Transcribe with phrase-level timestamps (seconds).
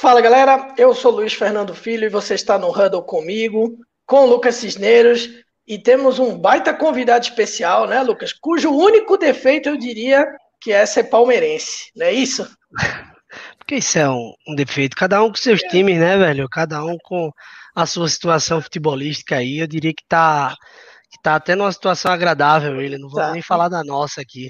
[0.00, 3.76] Fala galera, eu sou Luiz Fernando Filho e você está no Huddle comigo,
[4.06, 5.28] com o Lucas Cisneiros,
[5.66, 8.32] e temos um baita convidado especial, né, Lucas?
[8.32, 10.24] Cujo único defeito eu diria
[10.60, 12.48] que é ser palmeirense, não é isso?
[13.58, 14.96] Porque isso é um, um defeito.
[14.96, 16.48] Cada um com seus times, né, velho?
[16.48, 17.32] Cada um com
[17.74, 19.58] a sua situação futebolística aí.
[19.58, 20.54] Eu diria que tá,
[21.10, 22.98] que tá até numa situação agradável ele.
[22.98, 23.32] Não vou tá.
[23.32, 24.48] nem falar da nossa aqui.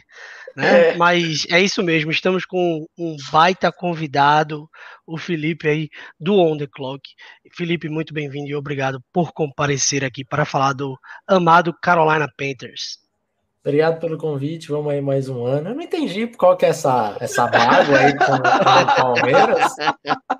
[0.58, 0.90] Né?
[0.90, 0.96] É.
[0.96, 4.68] Mas é isso mesmo, estamos com um baita convidado,
[5.06, 7.00] o Felipe aí do On The Clock.
[7.54, 12.98] Felipe, muito bem-vindo e obrigado por comparecer aqui para falar do amado Carolina Panthers.
[13.64, 15.70] Obrigado pelo convite, vamos aí mais um ano.
[15.70, 19.74] Eu não entendi qual que é essa, essa mágoa aí com, o Palmeiras.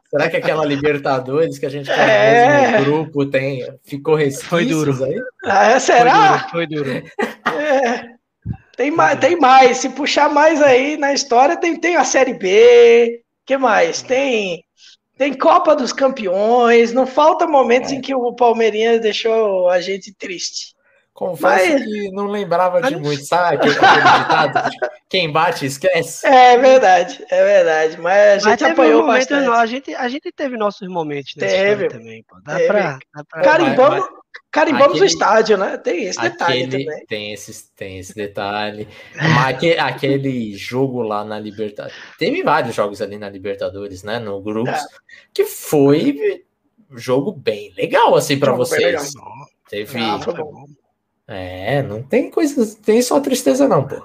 [0.09, 2.79] Será que aquela Libertadores que a gente é...
[2.79, 5.05] no grupo tem, ficou resquícios Foi duro.
[5.05, 5.21] aí?
[5.45, 6.48] Ah, será?
[6.51, 6.91] Foi duro.
[6.91, 7.38] Foi duro.
[8.79, 9.79] Tem mais, tem mais.
[9.79, 13.21] Se puxar mais aí na história, tem, tem a Série B.
[13.45, 14.03] que mais?
[14.03, 14.63] Tem
[15.17, 16.93] tem Copa dos Campeões.
[16.93, 17.97] Não falta momentos é.
[17.97, 20.77] em que o Palmeirinha deixou a gente triste.
[21.12, 21.83] Confesso Mas...
[21.83, 23.67] que não lembrava de muito, sabe?
[25.11, 26.25] Quem bate esquece.
[26.25, 28.01] É verdade, é verdade.
[28.01, 29.48] Mas a gente Mas apanhou um bastante.
[29.48, 32.23] a, gente, a gente teve nossos momentos teve, também.
[32.23, 32.37] Pô.
[32.45, 32.69] Dá, teve.
[32.69, 33.42] Pra, dá pra...
[33.42, 34.09] Carimbamos,
[34.50, 35.77] Carimbamos aquele, o estádio, né?
[35.77, 37.06] Tem esse detalhe aquele, também.
[37.06, 38.89] Tem esse, tem esse detalhe.
[39.14, 41.97] Mas aquele, aquele jogo lá na Libertadores.
[42.19, 44.19] Teve vários jogos ali na Libertadores, né?
[44.19, 44.86] No grupos, é.
[45.34, 46.45] que foi
[46.92, 49.12] jogo bem legal, assim, para vocês.
[49.69, 49.98] Teve.
[49.98, 50.19] Ah,
[51.27, 52.75] é, não tem coisa.
[52.83, 54.02] Tem só tristeza, não, pô.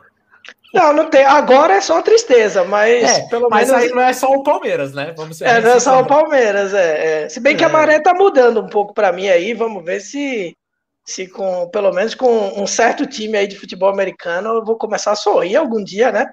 [0.73, 1.23] Não, não tem.
[1.23, 3.83] Agora é só tristeza, mas é, pelo mas menos.
[3.83, 5.13] Mas aí não é só o Palmeiras, né?
[5.15, 7.29] Vamos ser é, não é só o Palmeiras, é, é.
[7.29, 7.71] Se bem que a é.
[7.71, 10.57] maré tá mudando um pouco para mim aí, vamos ver se,
[11.05, 15.11] se com, pelo menos com um certo time aí de futebol americano, eu vou começar
[15.11, 16.25] a sorrir algum dia, né?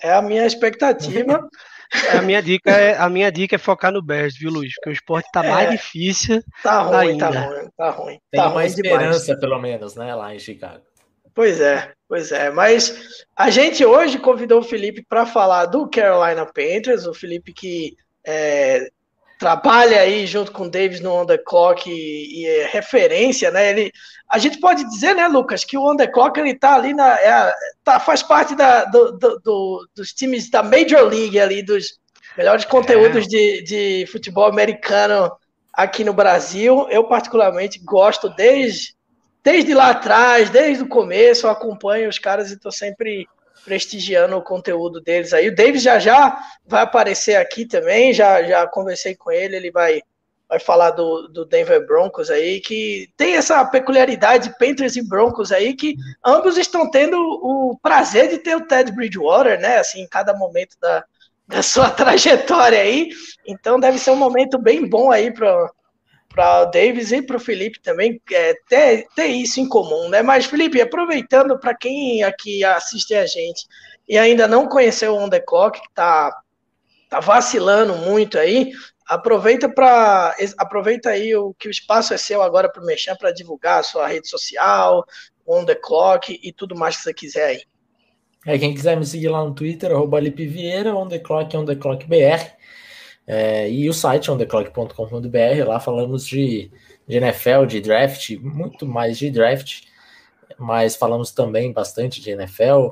[0.00, 1.48] É a minha expectativa.
[2.16, 4.72] A minha dica é, a minha dica é focar no Bears, viu, Luiz?
[4.76, 6.40] Porque o esporte tá mais é, difícil.
[6.62, 7.32] Tá ruim, tá ainda.
[7.32, 8.18] tá ruim, tá ruim.
[8.30, 9.40] Tem tá uma ruim esperança, demais.
[9.40, 10.82] pelo menos, né, lá em Chicago.
[11.34, 12.50] Pois é, pois é.
[12.50, 17.96] Mas a gente hoje convidou o Felipe para falar do Carolina Panthers, o Felipe que
[18.26, 18.90] é,
[19.38, 23.70] trabalha aí junto com o Davis no On The Clock e, e, é referência, né?
[23.70, 23.92] Ele,
[24.28, 27.14] a gente pode dizer, né, Lucas, que o On The Clock ele tá ali na,
[27.14, 27.54] é,
[27.84, 32.00] tá, faz parte da, do, do, do, dos times da Major League ali, dos
[32.36, 33.28] melhores conteúdos é.
[33.28, 35.30] de, de futebol americano
[35.72, 36.88] aqui no Brasil.
[36.90, 38.98] Eu particularmente gosto desde
[39.42, 43.26] desde lá atrás, desde o começo, eu acompanho os caras e estou sempre
[43.64, 45.48] prestigiando o conteúdo deles aí.
[45.48, 50.00] O Davis já já vai aparecer aqui também, já, já conversei com ele, ele vai,
[50.48, 55.74] vai falar do, do Denver Broncos aí, que tem essa peculiaridade, Panthers e Broncos aí,
[55.74, 60.34] que ambos estão tendo o prazer de ter o Ted Bridgewater, né, assim, em cada
[60.34, 61.04] momento da,
[61.46, 63.10] da sua trajetória aí,
[63.46, 65.70] então deve ser um momento bem bom aí para
[66.32, 70.22] para o Davis e para o Felipe também é, ter, ter isso em comum, né?
[70.22, 73.66] Mas, Felipe, aproveitando para quem aqui assiste a gente
[74.08, 76.34] e ainda não conheceu o On The Clock, que está
[77.08, 78.70] tá vacilando muito aí,
[79.06, 83.80] aproveita para aproveita aí o que o espaço é seu agora para mexer para divulgar
[83.80, 85.04] a sua rede social,
[85.46, 87.62] On The Clock e tudo mais que você quiser aí.
[88.46, 91.74] É, quem quiser me seguir lá no Twitter, arroba Vieira, On The Clock, On The
[91.74, 92.59] Clock BR.
[93.26, 96.70] É, e o site ontheclock.com.br, lá falamos de,
[97.06, 99.82] de NFL, de draft, muito mais de draft,
[100.58, 102.90] mas falamos também bastante de NFL,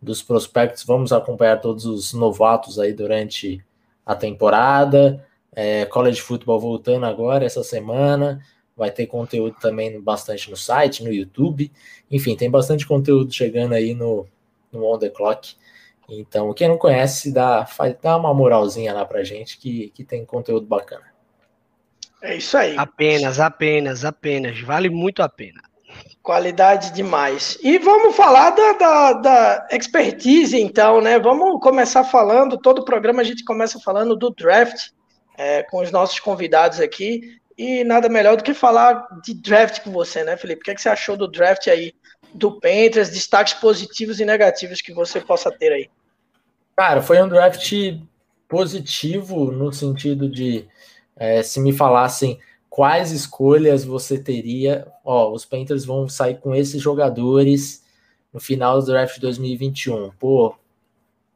[0.00, 0.84] dos prospectos.
[0.84, 3.64] Vamos acompanhar todos os novatos aí durante
[4.04, 5.24] a temporada.
[5.52, 8.40] É, college Football voltando agora essa semana.
[8.76, 11.72] Vai ter conteúdo também bastante no site, no YouTube.
[12.10, 14.26] Enfim, tem bastante conteúdo chegando aí no,
[14.70, 15.56] no On The Clock.
[16.08, 20.24] Então, quem não conhece, dá, faz, dá uma moralzinha lá pra gente que, que tem
[20.24, 21.04] conteúdo bacana.
[22.22, 22.76] É isso aí.
[22.76, 24.60] Apenas, apenas, apenas.
[24.60, 25.62] Vale muito a pena.
[26.22, 27.58] Qualidade demais.
[27.62, 31.18] E vamos falar da, da, da, expertise, então, né?
[31.18, 32.58] Vamos começar falando.
[32.58, 34.90] Todo o programa a gente começa falando do draft
[35.36, 37.38] é, com os nossos convidados aqui.
[37.56, 40.60] E nada melhor do que falar de draft com você, né, Felipe?
[40.60, 41.92] O que, é que você achou do draft aí
[42.34, 43.10] do Panthers?
[43.10, 45.90] Destaques positivos e negativos que você possa ter aí.
[46.78, 47.72] Cara, foi um draft
[48.48, 50.64] positivo no sentido de
[51.16, 52.38] é, se me falassem
[52.70, 57.84] quais escolhas você teria, ó, os Panthers vão sair com esses jogadores
[58.32, 60.12] no final do draft 2021.
[60.20, 60.54] Pô,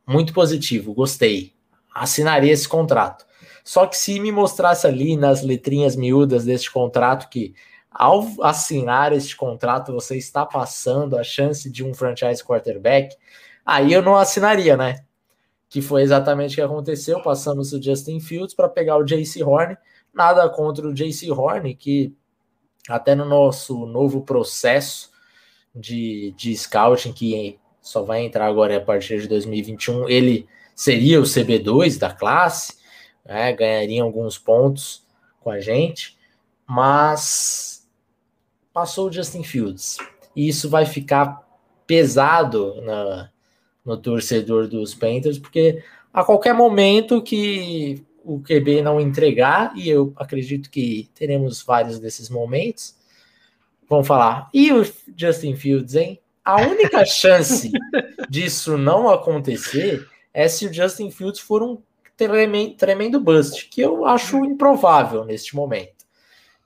[0.06, 1.52] muito positivo, gostei.
[1.92, 3.26] Assinaria esse contrato.
[3.64, 7.52] Só que se me mostrasse ali nas letrinhas miúdas deste contrato que
[7.90, 13.16] ao assinar este contrato você está passando a chance de um franchise quarterback,
[13.66, 15.02] aí eu não assinaria, né?
[15.72, 17.22] Que foi exatamente o que aconteceu.
[17.22, 19.74] Passamos o Justin Fields para pegar o JC Horn.
[20.12, 22.14] Nada contra o JC Horn, que
[22.86, 25.10] até no nosso novo processo
[25.74, 31.22] de, de scouting, que só vai entrar agora a partir de 2021, ele seria o
[31.22, 32.76] CB2 da classe,
[33.24, 35.06] né, ganharia alguns pontos
[35.40, 36.18] com a gente,
[36.66, 37.88] mas
[38.74, 39.96] passou o Justin Fields.
[40.36, 41.40] E isso vai ficar
[41.86, 43.32] pesado na,
[43.84, 45.82] no torcedor dos Panthers, porque
[46.12, 52.28] a qualquer momento que o QB não entregar, e eu acredito que teremos vários desses
[52.28, 52.96] momentos,
[53.88, 54.84] vão falar, e o
[55.16, 56.20] Justin Fields, hein?
[56.44, 57.70] A única chance
[58.28, 61.78] disso não acontecer é se o Justin Fields for um
[62.76, 66.02] tremendo bust, que eu acho improvável neste momento.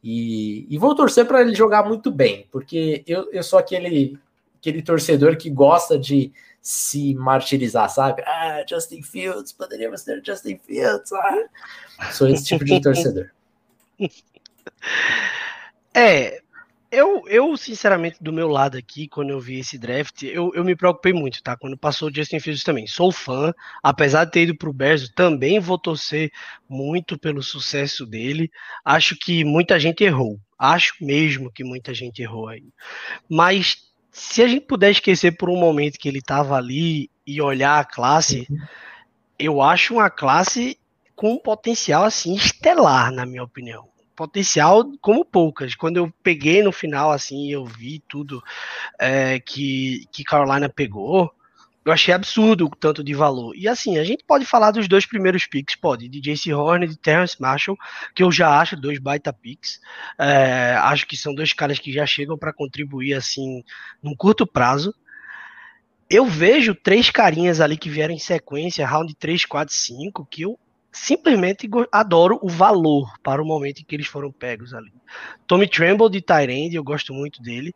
[0.05, 4.19] E, e vou torcer para ele jogar muito bem, porque eu, eu sou aquele,
[4.59, 6.33] aquele torcedor que gosta de
[6.67, 8.25] se martirizar, sabe?
[8.27, 11.13] Ah, Justin Fields, poderíamos ter Justin Fields.
[11.13, 12.11] Ah.
[12.11, 13.31] Sou esse tipo de torcedor.
[15.99, 16.43] É,
[16.91, 20.77] eu, eu, sinceramente, do meu lado aqui, quando eu vi esse draft, eu, eu me
[20.77, 21.57] preocupei muito, tá?
[21.57, 22.87] Quando passou o Justin Fields também.
[22.87, 26.31] Sou fã, apesar de ter ido pro Bears, também vou torcer
[26.69, 28.51] muito pelo sucesso dele.
[28.85, 30.39] Acho que muita gente errou.
[30.59, 32.69] Acho mesmo que muita gente errou aí.
[33.27, 33.86] Mas
[34.17, 37.85] se a gente puder esquecer por um momento que ele estava ali e olhar a
[37.85, 38.57] classe, uhum.
[39.39, 40.79] eu acho uma classe
[41.15, 43.87] com um potencial assim estelar, na minha opinião.
[44.17, 45.75] Potencial como poucas.
[45.75, 48.43] Quando eu peguei no final, assim, eu vi tudo
[48.99, 51.31] é, que, que Carolina pegou,
[51.87, 53.55] eu achei absurdo o tanto de valor.
[53.57, 56.89] E assim, a gente pode falar dos dois primeiros picks, pode, de JC Horn e
[56.89, 57.79] de Terrence Marshall,
[58.13, 59.81] que eu já acho dois baita picks.
[60.19, 63.63] É, acho que são dois caras que já chegam para contribuir assim
[64.03, 64.93] num curto prazo.
[66.11, 70.59] Eu vejo três carinhas ali que vieram em sequência, round 3, 4, 5, que eu
[70.97, 74.93] simplesmente adoro o valor para o momento em que eles foram pegos ali.
[75.47, 77.75] Tommy Tremble de Tyrande, eu gosto muito dele.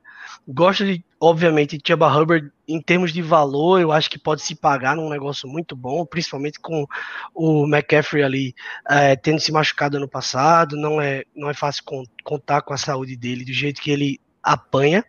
[0.49, 4.55] Gosto de, obviamente, de Chuba Hubbard em termos de valor, eu acho que pode se
[4.55, 6.87] pagar num negócio muito bom, principalmente com
[7.35, 8.55] o McCaffrey ali
[8.89, 10.75] é, tendo se machucado ano passado.
[10.77, 11.85] Não é, não é fácil
[12.25, 15.05] contar com a saúde dele do jeito que ele apanha.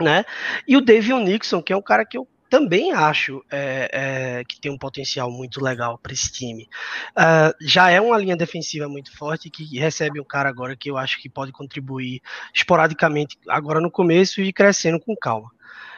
[0.00, 0.24] Né?
[0.66, 4.60] E o Davion Nixon, que é um cara que eu também acho é, é, que
[4.60, 6.68] tem um potencial muito legal para esse time.
[7.10, 10.96] Uh, já é uma linha defensiva muito forte que recebe um cara agora que eu
[10.96, 12.22] acho que pode contribuir
[12.54, 15.50] esporadicamente agora no começo e crescendo com calma.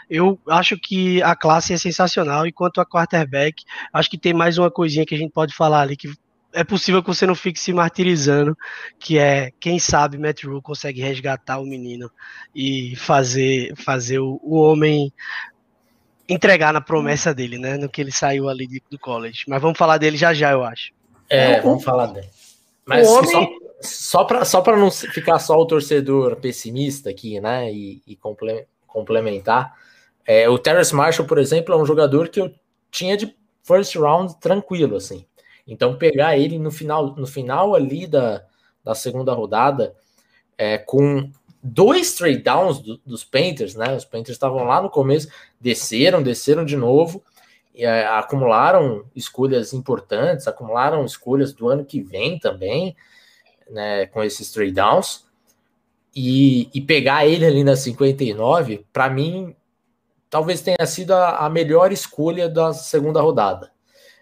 [0.08, 3.62] Eu acho que a classe é sensacional e quanto a quarterback,
[3.92, 6.10] acho que tem mais uma coisinha que a gente pode falar ali que
[6.54, 8.56] é possível que você não fique se martirizando,
[8.98, 12.10] que é, quem sabe, Matt Rule consegue resgatar o menino
[12.54, 15.12] e fazer, fazer o, o homem
[16.28, 17.76] entregar na promessa dele, né?
[17.76, 19.44] No que ele saiu ali do college.
[19.46, 20.92] Mas vamos falar dele já já, eu acho.
[21.28, 22.28] É, vamos falar dele.
[22.84, 23.30] Mas homem...
[23.30, 23.48] só,
[23.80, 27.72] só para só pra não ficar só o torcedor pessimista aqui, né?
[27.72, 28.18] E, e
[28.86, 29.74] complementar.
[30.26, 32.52] É, o Terrence Marshall, por exemplo, é um jogador que eu
[32.90, 35.24] tinha de first round tranquilo, assim.
[35.66, 38.44] Então, pegar ele no final, no final ali da,
[38.84, 39.94] da segunda rodada,
[40.56, 41.30] é, com
[41.66, 43.94] dois trade downs do, dos Panthers, né?
[43.94, 45.28] Os Panthers estavam lá no começo,
[45.60, 47.22] desceram, desceram de novo,
[47.74, 52.96] e é, acumularam escolhas importantes, acumularam escolhas do ano que vem também,
[53.70, 54.06] né?
[54.06, 55.26] Com esses trade downs.
[56.14, 59.54] E, e pegar ele ali na 59, para mim,
[60.30, 63.70] talvez tenha sido a, a, melhor escolha da segunda rodada.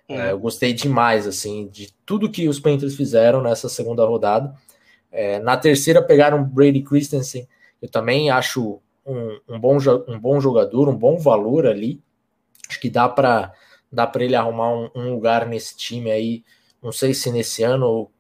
[0.08, 0.32] É.
[0.32, 4.54] eu gostei demais, assim, de tudo que os Panthers fizeram nessa segunda rodada.
[5.14, 7.48] É, na terceira pegaram Brady Christensen,
[7.80, 9.78] eu também acho um, um, bom,
[10.08, 12.02] um bom jogador, um bom valor ali.
[12.68, 13.52] Acho que dá para
[13.92, 16.44] dá para ele arrumar um, um, lugar nesse time aí.
[16.82, 18.12] Não sei se nesse ano ou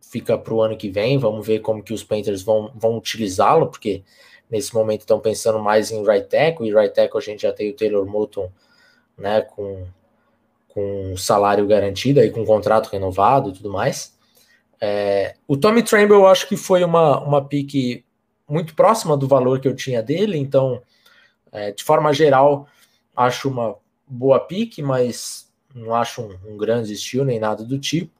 [0.00, 1.18] fica para o ano que vem.
[1.18, 4.02] Vamos ver como que os Panthers vão, vão utilizá-lo, porque
[4.48, 7.70] nesse momento estão pensando mais em right tackle, e right tackle a gente já tem
[7.70, 8.50] o Taylor Moulton,
[9.18, 9.86] né, com,
[10.68, 14.13] com salário garantido aí, com contrato renovado e tudo mais.
[14.80, 18.04] É, o Tommy Tremble eu acho que foi uma, uma pique
[18.48, 20.82] muito próxima do valor que eu tinha dele, então,
[21.50, 22.68] é, de forma geral,
[23.16, 23.76] acho uma
[24.06, 28.12] boa pique, mas não acho um, um grande estilo nem nada do tipo.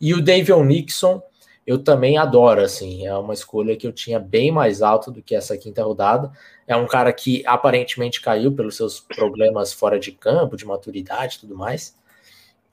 [0.00, 1.22] E o Davion Nixon
[1.66, 5.34] eu também adoro, assim, é uma escolha que eu tinha bem mais alta do que
[5.34, 6.30] essa quinta rodada.
[6.66, 11.40] É um cara que aparentemente caiu pelos seus problemas fora de campo, de maturidade e
[11.40, 11.96] tudo mais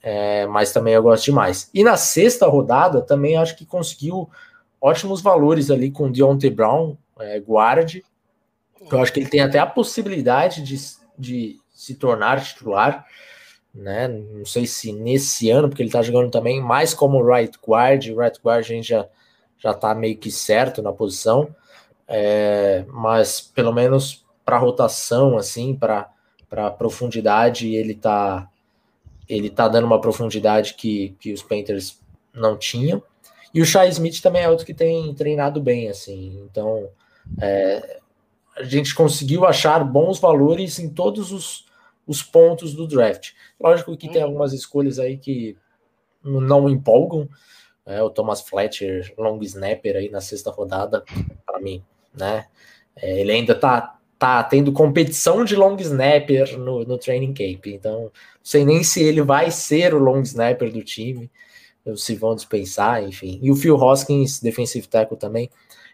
[0.03, 1.69] é, mas também eu gosto demais.
[1.73, 4.29] E na sexta rodada também acho que conseguiu
[4.81, 8.01] ótimos valores ali com Deontay Brown, é, guard.
[8.91, 10.75] Eu acho que ele tem até a possibilidade de,
[11.17, 13.05] de se tornar titular.
[13.73, 14.09] né?
[14.09, 18.39] Não sei se nesse ano, porque ele tá jogando também mais como right guard, right
[18.43, 19.07] guard a gente já,
[19.57, 21.55] já tá meio que certo na posição,
[22.05, 26.11] é, mas pelo menos para rotação, assim, para
[26.77, 28.49] profundidade, ele tá
[29.27, 31.99] ele tá dando uma profundidade que, que os Panthers
[32.33, 33.01] não tinham.
[33.53, 36.41] E o Shai Smith também é outro que tem treinado bem, assim.
[36.49, 36.89] Então,
[37.39, 37.99] é,
[38.57, 41.65] a gente conseguiu achar bons valores em todos os,
[42.07, 43.31] os pontos do draft.
[43.59, 44.29] Lógico que tem uhum.
[44.29, 45.55] algumas escolhas aí que
[46.23, 47.27] não empolgam.
[47.85, 51.03] É, o Thomas Fletcher, long snapper aí na sexta rodada,
[51.45, 52.47] para mim, né?
[52.95, 58.03] É, ele ainda tá, tá tendo competição de long snapper no, no training camp, então
[58.03, 58.11] não
[58.41, 61.29] sei nem se ele vai ser o long snapper do time,
[61.97, 63.37] se vão dispensar, enfim.
[63.41, 65.49] E o Phil Hoskins, defensive tackle também,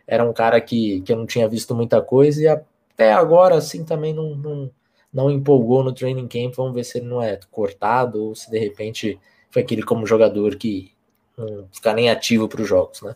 [0.06, 3.84] era um cara que, que eu não tinha visto muita coisa e até agora, assim,
[3.84, 4.72] também não, não,
[5.12, 6.54] não empolgou no training camp.
[6.56, 9.20] Vamos ver se ele não é cortado ou se de repente
[9.50, 10.92] foi aquele como jogador que
[11.36, 13.16] não fica nem ativo para os jogos, né?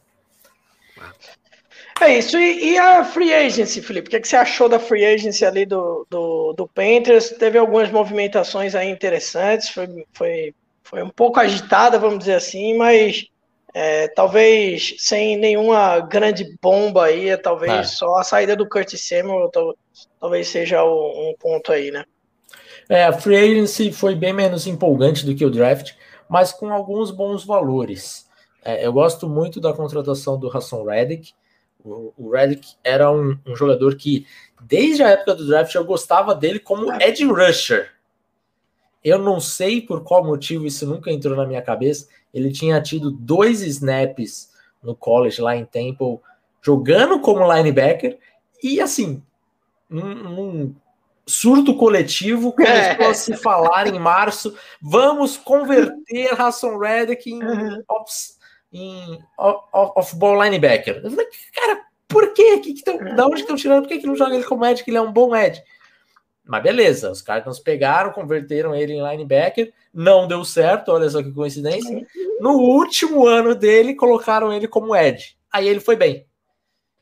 [2.04, 2.38] É isso.
[2.38, 4.08] E, e, a free agency, Felipe?
[4.08, 7.30] O que, é que você achou da free agency ali do, do, do Panthers?
[7.30, 13.26] Teve algumas movimentações aí interessantes, foi, foi, foi um pouco agitada, vamos dizer assim, mas
[13.74, 17.84] é, talvez sem nenhuma grande bomba aí, é talvez é.
[17.84, 19.50] só a saída do Curtis Samuel
[20.20, 22.04] talvez seja um ponto aí, né?
[22.90, 25.94] É, a free agency foi bem menos empolgante do que o draft,
[26.28, 28.28] mas com alguns bons valores.
[28.64, 31.32] É, eu gosto muito da contratação do Hassan Reddick.
[31.84, 32.32] O, o
[32.84, 34.26] era um, um, jogador que,
[34.62, 37.92] desde a época do draft, eu gostava dele como edge rusher.
[39.04, 42.08] Eu não sei por qual motivo isso nunca entrou na minha cabeça.
[42.34, 46.20] Ele tinha tido dois snaps no college lá em Temple,
[46.62, 48.18] jogando como linebacker,
[48.62, 49.22] e assim,
[49.90, 50.76] num, num
[51.26, 53.10] surto coletivo começou é.
[53.10, 57.84] a se falar em março: vamos converter Hassan Reddick em, uhum.
[57.90, 58.12] off,
[58.74, 61.02] em off-ball linebacker.
[61.04, 62.60] Eu falei, cara, por quê?
[62.60, 63.84] Que que tão, da onde estão tirando?
[63.84, 64.84] Por que, que não joga ele como Ed?
[64.84, 65.64] Que ele é um bom Ed.
[66.44, 71.32] Mas beleza, os Cardinals pegaram, converteram ele em linebacker, não deu certo, olha só que
[71.32, 72.06] coincidência.
[72.42, 75.38] No último ano dele, colocaram ele como Ed.
[75.52, 76.26] Aí ele foi bem.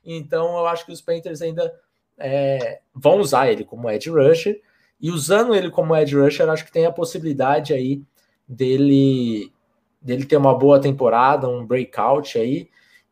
[0.04, 1.74] Então eu acho que os Panthers ainda
[2.18, 4.62] é, vão usar ele como Ed Rusher.
[5.00, 8.04] E usando ele como Ed Rusher, acho que tem a possibilidade aí
[8.48, 9.52] dele,
[10.02, 12.70] dele ter uma boa temporada, um breakout aí.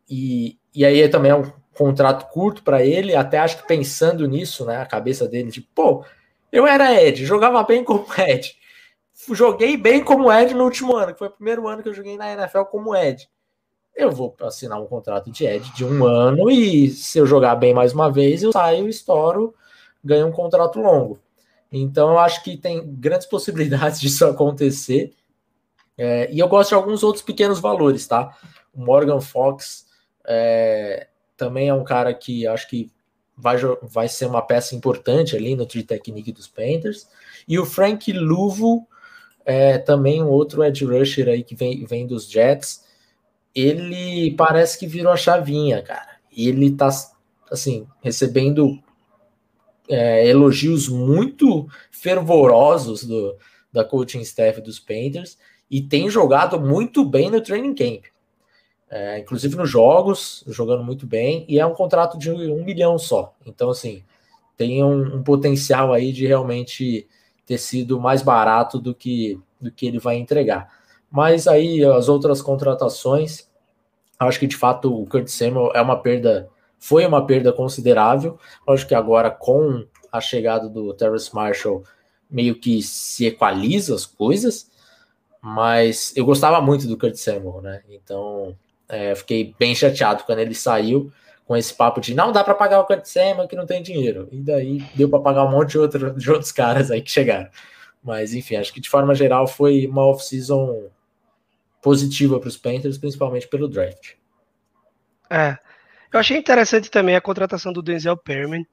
[0.08, 3.14] E, e aí também é um contrato curto para ele.
[3.14, 6.04] Até acho que pensando nisso, né, a cabeça dele, de pô,
[6.50, 8.54] eu era Ed, jogava bem como Ed.
[9.32, 12.16] Joguei bem como Ed no último ano, que foi o primeiro ano que eu joguei
[12.16, 13.28] na NFL como Ed.
[13.94, 17.74] Eu vou assinar um contrato de Ed de um ano e se eu jogar bem
[17.74, 19.54] mais uma vez, eu saio, estouro,
[20.02, 21.18] ganho um contrato longo.
[21.70, 25.12] Então eu acho que tem grandes possibilidades disso acontecer.
[26.02, 28.34] É, e eu gosto de alguns outros pequenos valores, tá?
[28.72, 29.86] O Morgan Fox
[30.26, 32.90] é, também é um cara que acho que
[33.36, 37.06] vai, vai ser uma peça importante ali no Tree Technique dos Panthers.
[37.46, 38.88] E o Frank Luvo,
[39.44, 42.82] é, também um outro edge rusher aí que vem, vem dos Jets,
[43.54, 46.16] ele parece que virou a chavinha, cara.
[46.34, 46.88] E ele tá,
[47.50, 48.82] assim, recebendo
[49.86, 53.36] é, elogios muito fervorosos do,
[53.70, 55.36] da coaching staff dos Panthers
[55.70, 58.04] e tem jogado muito bem no training camp
[58.90, 63.32] é, inclusive nos jogos, jogando muito bem, e é um contrato de um milhão só.
[63.46, 64.02] Então, assim,
[64.56, 67.06] tem um, um, potencial aí de realmente
[67.46, 70.68] ter sido mais barato do que, do que ele vai entregar.
[71.08, 73.48] Mas aí as outras contratações,
[74.18, 76.48] acho que de fato o Kurt Samuel é uma perda,
[76.78, 78.38] foi uma perda considerável.
[78.68, 81.84] Acho que agora com a chegada do Terrence Marshall
[82.28, 84.70] meio que se equaliza as coisas,
[85.40, 87.82] mas eu gostava muito do Kurt Samuel, né?
[87.88, 88.56] Então
[88.88, 91.12] é, fiquei bem chateado quando ele saiu
[91.46, 94.28] com esse papo de não dá para pagar o Kurt Samuel que não tem dinheiro.
[94.30, 97.48] E daí deu para pagar um monte de, outro, de outros caras aí que chegaram.
[98.02, 100.88] Mas enfim, acho que de forma geral foi uma off-season
[101.82, 104.14] positiva para os Panthers, principalmente pelo draft.
[105.30, 105.56] É.
[106.12, 108.66] Eu achei interessante também a contratação do Denzel Perman.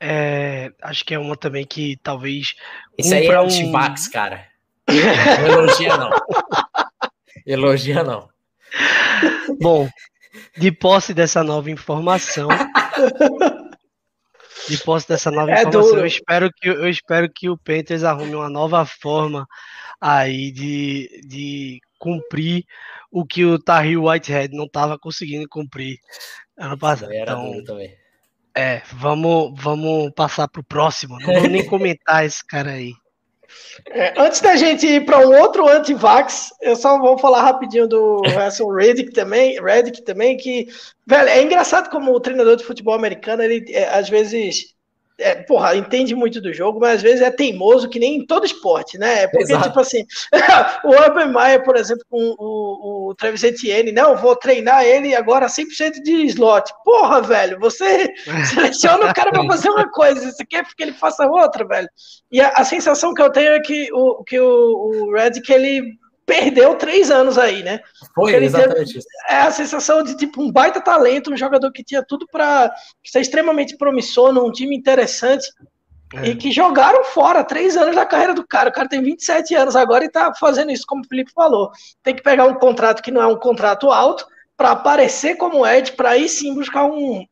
[0.00, 2.54] É, acho que é uma também que talvez.
[2.96, 4.47] Isso aí é um Chivax, cara.
[4.88, 6.10] Não elogia, não.
[7.46, 8.28] Elogia, não.
[9.60, 9.88] Bom,
[10.56, 12.48] de posse dessa nova informação,
[14.68, 18.34] de posse dessa nova é informação, eu espero, que, eu espero que o Panthers arrume
[18.34, 19.46] uma nova forma
[20.00, 22.64] aí de, de cumprir
[23.10, 25.98] o que o Tahir Whitehead não estava conseguindo cumprir
[26.58, 27.12] ano passado.
[27.12, 27.52] Então,
[28.54, 31.18] é, vamos, vamos passar para o próximo.
[31.20, 32.92] Não vou nem comentar esse cara aí.
[33.90, 38.22] É, antes da gente ir para um outro anti-vax, eu só vou falar rapidinho do
[38.22, 40.68] Russell Reddick também, Reddick também, que,
[41.06, 44.74] velho, é engraçado como o treinador de futebol americano, ele é, às vezes
[45.18, 48.46] é, porra, entende muito do jogo, mas às vezes é teimoso, que nem em todo
[48.46, 49.24] esporte, né?
[49.24, 49.68] É porque, Exato.
[49.68, 50.06] tipo assim,
[50.84, 55.46] o Urban Meyer, por exemplo, com o, o Travis Etienne, não, vou treinar ele agora
[55.46, 56.72] 100% de slot.
[56.84, 58.08] Porra, velho, você
[58.54, 61.88] seleciona o cara para fazer uma coisa, você quer que ele faça outra, velho.
[62.30, 65.98] E a, a sensação que eu tenho é que o, que o, o Redick, ele
[66.28, 67.80] perdeu três anos aí, né?
[68.14, 72.04] Foi, exatamente teve, É a sensação de, tipo, um baita talento, um jogador que tinha
[72.04, 72.70] tudo para
[73.02, 75.48] ser extremamente promissor num time interessante
[76.14, 76.28] é.
[76.28, 78.68] e que jogaram fora três anos da carreira do cara.
[78.68, 81.70] O cara tem 27 anos agora e tá fazendo isso, como o Felipe falou.
[82.02, 85.92] Tem que pegar um contrato que não é um contrato alto para aparecer como Ed,
[85.92, 87.24] para aí sim buscar um,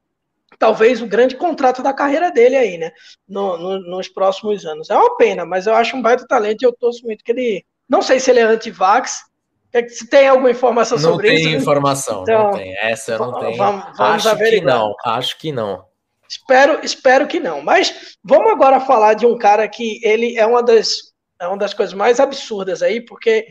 [0.58, 2.92] talvez o grande contrato da carreira dele aí, né?
[3.28, 4.88] No, no, nos próximos anos.
[4.88, 7.64] É uma pena, mas eu acho um baita talento e eu torço muito que ele
[7.88, 9.24] não sei se ele é anti-vax.
[9.72, 11.44] É se tem alguma informação não sobre isso.
[11.44, 12.76] Não tem informação, então, não tem.
[12.78, 13.56] Essa eu não tenho.
[13.56, 15.84] Vamos, vamos acho que não, acho que não.
[16.28, 17.62] Espero, espero que não.
[17.62, 21.74] Mas vamos agora falar de um cara que ele é uma das, é uma das
[21.74, 23.46] coisas mais absurdas aí, porque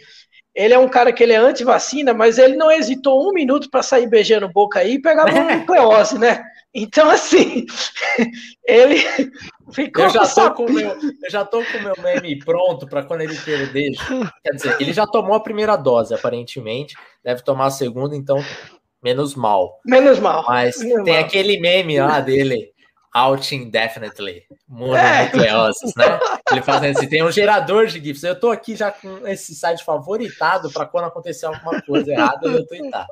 [0.56, 3.84] ele é um cara que ele é anti-vacina, mas ele não hesitou um minuto para
[3.84, 6.42] sair beijando boca aí e pegar uma nucleose, né?
[6.74, 7.66] Então, assim,
[8.66, 9.00] ele
[9.72, 10.06] ficou.
[10.06, 13.22] Eu já, tô com meu, eu já tô com o meu meme pronto para quando
[13.22, 13.92] ele perder.
[14.44, 16.96] Quer dizer, ele já tomou a primeira dose, aparentemente.
[17.22, 18.38] Deve tomar a segunda, então,
[19.04, 19.80] menos mal.
[19.86, 20.46] Menos mal.
[20.48, 21.24] Mas menos tem mal.
[21.24, 22.75] aquele meme lá dele.
[23.16, 24.44] Out indefinitely.
[24.68, 26.00] Mononucleoses, é.
[26.00, 26.20] né?
[26.52, 28.24] Ele fazendo assim, tem um gerador de GIFs.
[28.24, 32.68] Eu tô aqui já com esse site favoritado para quando acontecer alguma coisa errada, eu
[32.68, 33.08] tweetar.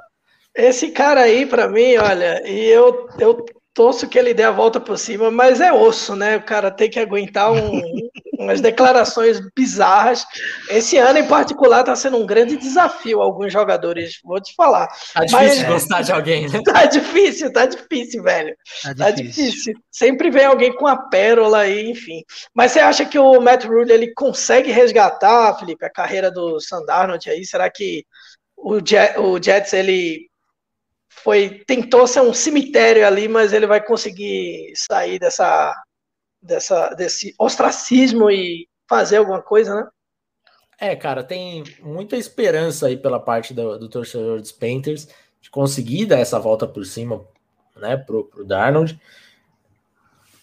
[0.54, 4.80] Esse cara aí, para mim, olha, e eu, eu torço que ele dê a volta
[4.80, 6.38] por cima, mas é osso, né?
[6.38, 7.82] O cara tem que aguentar um,
[8.38, 10.26] umas declarações bizarras.
[10.70, 14.88] Esse ano, em particular, está sendo um grande desafio alguns jogadores, vou te falar.
[15.14, 16.62] Tá difícil mas, gostar de alguém, né?
[16.64, 18.56] Tá difícil, tá difícil, velho.
[18.84, 19.46] Tá, tá difícil.
[19.46, 19.74] difícil.
[19.92, 22.24] Sempre vem alguém com a pérola aí, enfim.
[22.54, 27.30] Mas você acha que o Matt Rule ele consegue resgatar, Felipe, a carreira do Sandarnold
[27.30, 27.46] aí?
[27.46, 28.06] Será que
[28.56, 30.30] o, Jet, o Jets ele
[31.24, 35.74] foi tentou ser um cemitério ali, mas ele vai conseguir sair dessa,
[36.42, 39.88] dessa desse ostracismo e fazer alguma coisa, né?
[40.80, 45.08] É, cara, tem muita esperança aí pela parte do, do torcedor dos Panthers
[45.40, 47.26] de conseguir dar essa volta por cima,
[47.76, 49.00] né, pro, pro Darnold.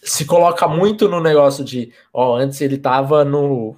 [0.01, 3.75] Se coloca muito no negócio de, ó, antes ele tava no,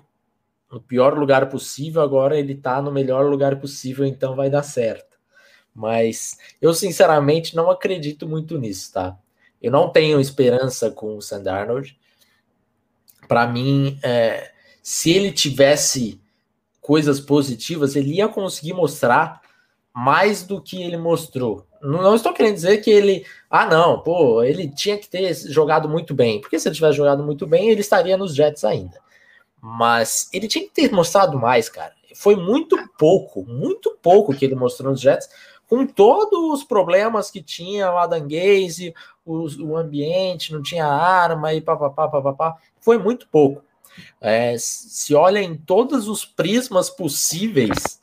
[0.72, 5.13] no pior lugar possível, agora ele tá no melhor lugar possível, então vai dar certo.
[5.74, 9.18] Mas eu, sinceramente, não acredito muito nisso, tá?
[9.62, 11.98] Eu não tenho esperança com o Sand Arnold.
[13.28, 16.22] Para mim, é, se ele tivesse
[16.82, 19.42] coisas positivas, ele ia conseguir mostrar
[19.94, 21.66] mais do que ele mostrou.
[21.82, 25.88] Não, não, estou querendo dizer que ele, ah, não, pô, ele tinha que ter jogado
[25.88, 29.00] muito bem, porque se ele tivesse jogado muito bem, ele estaria nos Jets ainda.
[29.62, 31.94] Mas ele tinha que ter mostrado mais, cara.
[32.16, 35.30] Foi muito pouco, muito pouco que ele mostrou nos Jets
[35.74, 38.94] com todos os problemas que tinha o Adam Gaze,
[39.26, 43.64] o, o ambiente, não tinha arma e papapá, papapá, foi muito pouco.
[44.22, 48.00] É, se olha em todos os prismas possíveis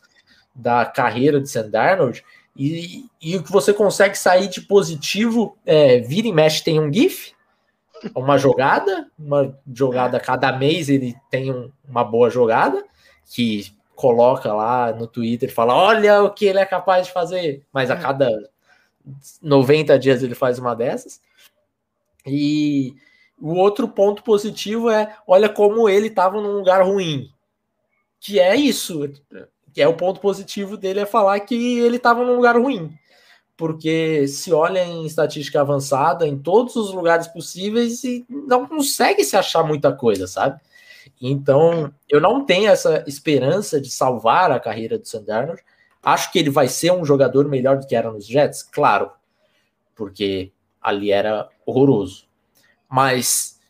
[0.52, 2.24] da carreira de Sam Darnold
[2.56, 6.92] e, e o que você consegue sair de positivo, é, vira e mexe tem um
[6.92, 7.34] GIF,
[8.16, 12.84] uma jogada, uma jogada cada mês ele tem um, uma boa jogada,
[13.26, 17.90] que coloca lá no Twitter, fala: olha o que ele é capaz de fazer, mas
[17.90, 18.00] a é.
[18.00, 18.30] cada
[19.42, 21.20] 90 dias ele faz uma dessas.
[22.26, 22.94] E
[23.38, 27.30] o outro ponto positivo é: olha como ele estava num lugar ruim.
[28.18, 29.10] Que é isso.
[29.74, 32.90] Que é o ponto positivo dele é falar que ele estava num lugar ruim.
[33.54, 39.36] Porque se olha em estatística avançada, em todos os lugares possíveis, e não consegue se
[39.36, 40.58] achar muita coisa, sabe?
[41.20, 45.54] Então, eu não tenho essa esperança de salvar a carreira do Sam.
[46.02, 49.10] Acho que ele vai ser um jogador melhor do que era nos Jets, claro,
[49.94, 52.26] porque ali era horroroso.
[52.88, 53.60] Mas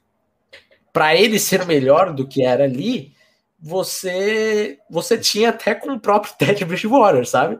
[0.92, 3.12] para ele ser melhor do que era ali,
[3.58, 7.58] você você tinha até com o próprio Ted Bridgewater, sabe?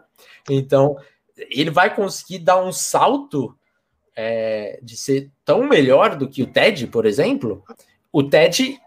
[0.49, 0.97] Então,
[1.37, 3.57] ele vai conseguir dar um salto
[4.15, 7.65] é, de ser tão melhor do que o Ted, por exemplo.
[8.13, 8.81] O Ted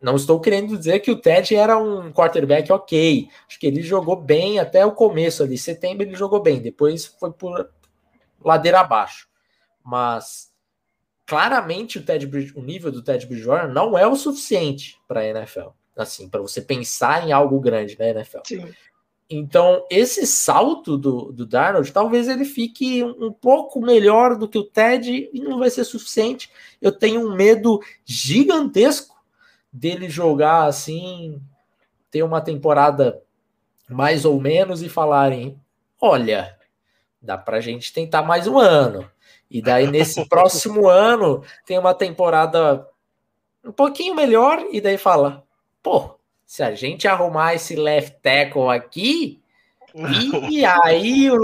[0.00, 3.28] não estou querendo dizer que o Ted era um quarterback ok.
[3.48, 5.56] Acho que ele jogou bem até o começo ali.
[5.56, 7.70] Setembro ele jogou bem, depois foi por
[8.44, 9.28] ladeira abaixo.
[9.82, 10.52] Mas
[11.24, 15.70] claramente o, Ted, o nível do Ted Bridgewater não é o suficiente para a NFL.
[15.96, 18.40] assim, para você pensar em algo grande, né, NFL?
[18.44, 18.72] Sim.
[19.28, 24.56] Então, esse salto do, do Darnold, talvez ele fique um, um pouco melhor do que
[24.56, 26.48] o Ted e não vai ser suficiente.
[26.80, 29.15] Eu tenho um medo gigantesco
[29.72, 31.40] dele jogar assim,
[32.10, 33.22] ter uma temporada
[33.88, 35.60] mais ou menos e falarem:
[36.00, 36.56] olha,
[37.20, 39.10] dá pra gente tentar mais um ano.
[39.50, 42.86] E daí, nesse próximo ano, tem uma temporada
[43.64, 45.44] um pouquinho melhor, e daí fala:
[45.82, 49.42] pô, se a gente arrumar esse left tackle aqui,
[50.50, 51.40] e aí o,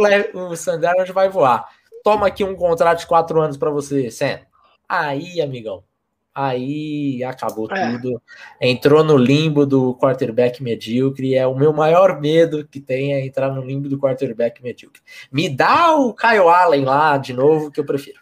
[0.51, 1.69] o Sandarnold vai voar.
[2.05, 4.41] Toma aqui um contrato de quatro anos para você, Sam.
[4.89, 5.85] Aí, amigão,
[6.35, 7.93] aí acabou é.
[7.93, 8.23] tudo.
[8.61, 11.35] Entrou no limbo do quarterback medíocre.
[11.35, 15.03] É o meu maior medo que tem é entrar no limbo do quarterback medíocre.
[15.31, 18.21] Me dá o Kyle Allen lá de novo, que eu prefiro.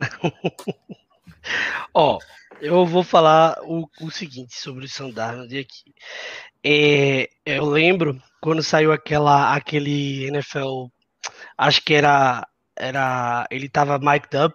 [1.94, 2.18] Ó,
[2.60, 5.94] eu vou falar o, o seguinte sobre o Sandarnold aqui.
[6.64, 10.86] É, eu lembro quando saiu aquela, aquele NFL,
[11.56, 14.54] acho que era, era ele tava mic'd up,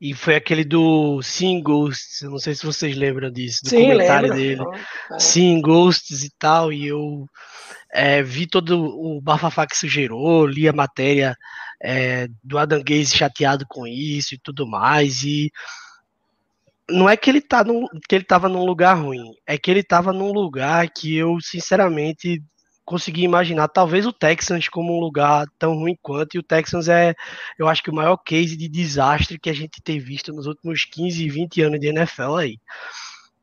[0.00, 4.32] e foi aquele do Sim Ghosts, não sei se vocês lembram disso, do Sim, comentário
[4.32, 4.70] lembro.
[4.70, 4.84] dele.
[5.12, 5.18] É.
[5.18, 7.26] Sim Ghosts e tal, e eu
[7.92, 11.36] é, vi todo o bafafá que isso gerou, li a matéria
[11.82, 15.50] é, do Adam Gaze chateado com isso e tudo mais, e
[16.88, 19.82] não é que ele tá num, que ele tava num lugar ruim, é que ele
[19.82, 22.42] tava num lugar que eu sinceramente
[22.86, 27.14] consegui imaginar talvez o Texans como um lugar tão ruim quanto, e o Texans é,
[27.58, 30.84] eu acho que o maior case de desastre que a gente tem visto nos últimos
[30.84, 32.58] 15, 20 anos de NFL aí.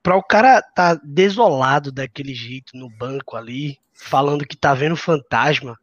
[0.02, 5.78] Para o cara tá desolado daquele jeito no banco ali, falando que tá vendo fantasma,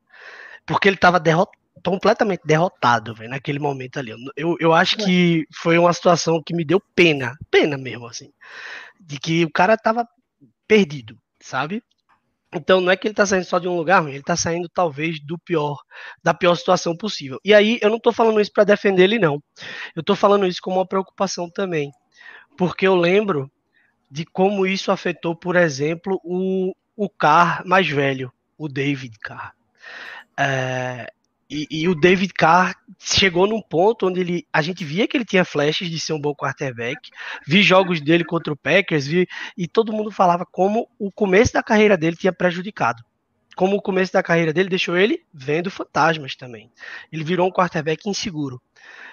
[0.67, 4.13] porque ele tava derrotado completamente derrotado, véio, naquele momento ali.
[4.37, 8.31] Eu, eu acho que foi uma situação que me deu pena, pena mesmo, assim,
[9.01, 10.07] de que o cara tava
[10.69, 11.83] perdido, sabe?
[12.53, 14.69] Então não é que ele tá saindo só de um lugar ruim, ele tá saindo
[14.69, 15.79] talvez do pior,
[16.23, 17.39] da pior situação possível.
[17.45, 19.41] E aí eu não tô falando isso para defender ele não.
[19.95, 21.93] Eu tô falando isso como uma preocupação também,
[22.57, 23.51] porque eu lembro
[24.11, 29.55] de como isso afetou, por exemplo, o, o Carr mais velho, o David Carr.
[30.37, 31.13] É,
[31.51, 35.25] e, e, o David Carr chegou num ponto onde ele, a gente via que ele
[35.25, 37.11] tinha flashes de ser um bom quarterback.
[37.45, 41.63] Vi jogos dele contra o Packers vi, e todo mundo falava como o começo da
[41.63, 43.03] carreira dele tinha prejudicado.
[43.57, 46.71] Como o começo da carreira dele deixou ele vendo fantasmas também.
[47.13, 48.63] Ele virou um quarterback inseguro.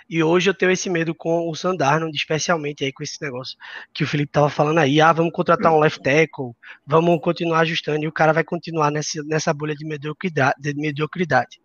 [0.07, 3.57] E hoje eu tenho esse medo com o Sandarno, especialmente aí com esse negócio
[3.93, 5.01] que o Felipe tava falando aí.
[5.01, 6.53] Ah, vamos contratar um left tackle,
[6.85, 10.53] vamos continuar ajustando e o cara vai continuar nessa, nessa bolha de mediocridade.
[10.59, 11.59] De mediocridade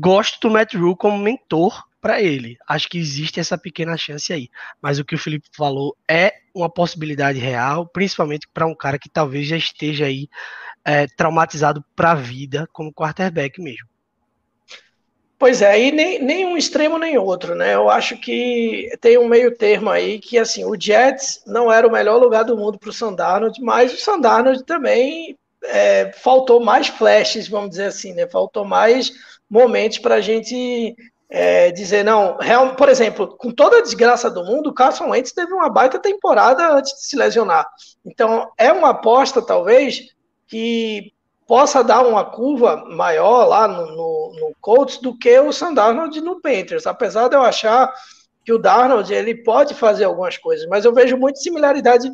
[0.00, 2.56] gosto do Matt Rule como mentor para ele.
[2.66, 4.48] Acho que existe essa pequena chance aí.
[4.80, 9.10] Mas o que o Felipe falou é uma possibilidade real, principalmente para um cara que
[9.10, 10.28] talvez já esteja aí
[10.84, 13.86] é, traumatizado para a vida como quarterback mesmo.
[15.38, 17.74] Pois é, e nem, nem um extremo nem outro, né?
[17.74, 21.90] Eu acho que tem um meio termo aí que, assim, o Jets não era o
[21.90, 27.48] melhor lugar do mundo para o Sandarnold, mas o Sandarnold também é, faltou mais flashes,
[27.48, 28.26] vamos dizer assim, né?
[28.26, 29.12] Faltou mais
[29.48, 30.94] momentos para a gente
[31.28, 35.32] é, dizer, não, real, por exemplo, com toda a desgraça do mundo, o Carson Wentz
[35.32, 37.66] teve uma baita temporada antes de se lesionar.
[38.04, 40.08] Então, é uma aposta, talvez,
[40.48, 41.12] que
[41.46, 46.20] possa dar uma curva maior lá no, no, no Colts do que o Sam Darnold
[46.20, 47.92] no Panthers, apesar de eu achar
[48.44, 52.10] que o Darnold ele pode fazer algumas coisas, mas eu vejo muita similaridade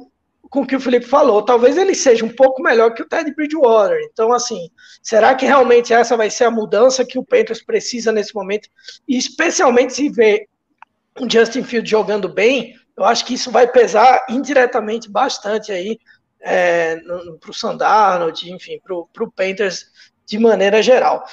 [0.51, 1.43] com o que o Felipe falou.
[1.43, 3.99] Talvez ele seja um pouco melhor que o Ted Bridgewater.
[4.11, 4.71] Então, assim,
[5.03, 8.69] será que realmente essa vai ser a mudança que o Panthers precisa nesse momento?
[9.09, 10.49] E especialmente se ver
[11.19, 15.99] o Justin Field jogando bem, eu acho que isso vai pesar indiretamente bastante aí
[16.41, 16.97] é,
[17.41, 19.87] para o Sandarnold, enfim, para o Panthers
[20.27, 21.25] de maneira geral.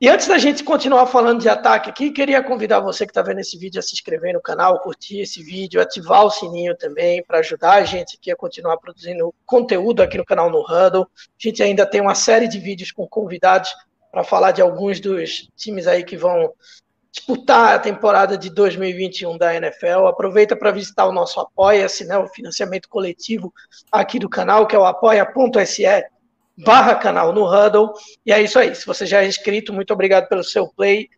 [0.00, 3.38] E antes da gente continuar falando de ataque aqui, queria convidar você que está vendo
[3.38, 7.38] esse vídeo a se inscrever no canal, curtir esse vídeo, ativar o sininho também para
[7.38, 11.04] ajudar a gente aqui a continuar produzindo conteúdo aqui no canal no Huddle.
[11.04, 13.72] A gente ainda tem uma série de vídeos com convidados
[14.10, 16.52] para falar de alguns dos times aí que vão
[17.14, 20.06] disputar a temporada de 2021 da NFL.
[20.08, 23.54] Aproveita para visitar o nosso Apoia-se, né, o financiamento coletivo
[23.92, 25.84] aqui do canal, que é o apoia.se
[26.58, 27.92] barra canal no Huddle.
[28.24, 28.74] E é isso aí.
[28.74, 31.08] Se você já é inscrito, muito obrigado pelo seu play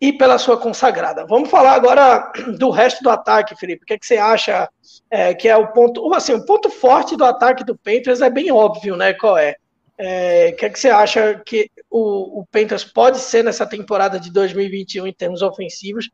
[0.00, 1.26] e pela sua consagrada.
[1.26, 3.84] Vamos falar agora do resto do ataque, Felipe.
[3.84, 4.68] O que, é que você acha
[5.10, 6.12] é, que é o ponto.
[6.12, 9.14] Assim, o ponto forte do ataque do Panthers é bem óbvio, né?
[9.14, 9.56] Qual é?
[9.98, 14.18] é o que, é que você acha que o, o Panthers pode ser nessa temporada
[14.18, 16.10] de 2021 em termos ofensivos?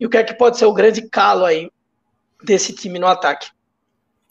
[0.00, 1.70] E o que é que pode ser o grande calo aí
[2.42, 3.50] desse time no ataque?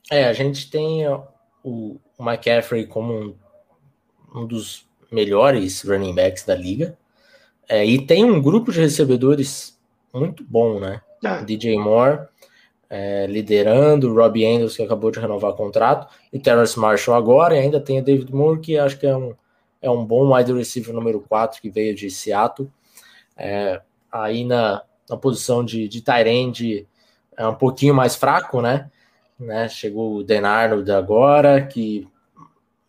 [0.10, 1.24] É, a gente tem o,
[1.64, 3.36] o McCaffrey como um,
[4.34, 6.98] um dos melhores running backs da liga.
[7.68, 9.78] É, e tem um grupo de recebedores
[10.14, 11.02] muito bom, né?
[11.24, 11.42] Ah.
[11.42, 12.28] DJ Moore
[12.90, 17.60] é, liderando, Robbie Andrews, que acabou de renovar o contrato, e Terrence Marshall agora, e
[17.60, 19.34] ainda tem a David Moore, que acho que é um,
[19.82, 22.72] é um bom wide receiver número 4 que veio de Seattle.
[23.36, 26.88] É, aí na, na posição de, de Tyrande
[27.36, 28.90] é um pouquinho mais fraco, né?
[29.40, 29.68] né?
[29.68, 32.08] Chegou o Denardo agora, que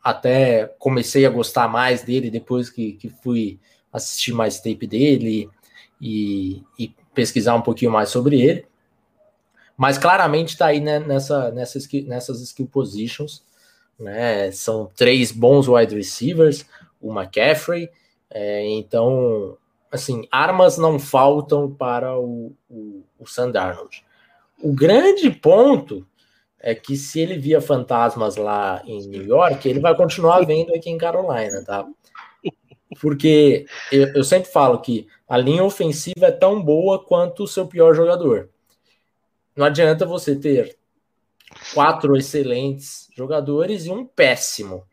[0.03, 3.59] até comecei a gostar mais dele depois que, que fui
[3.93, 5.51] assistir mais tape dele
[6.01, 8.67] e, e pesquisar um pouquinho mais sobre ele.
[9.77, 13.43] Mas claramente está aí né, nessa, nessas, nessas skill positions.
[13.99, 14.51] Né?
[14.51, 16.67] São três bons wide receivers,
[17.01, 17.91] o McCaffrey.
[18.31, 19.57] É, então,
[19.91, 23.25] assim, armas não faltam para o, o, o.
[24.61, 26.05] O grande ponto
[26.61, 30.91] é que se ele via fantasmas lá em New York, ele vai continuar vendo aqui
[30.91, 31.87] em Carolina, tá?
[33.01, 37.67] Porque eu, eu, sempre falo que a linha ofensiva é tão boa quanto o seu
[37.67, 38.49] pior jogador.
[39.55, 40.77] Não adianta você ter
[41.75, 44.85] quatro excelentes jogadores e um péssimo.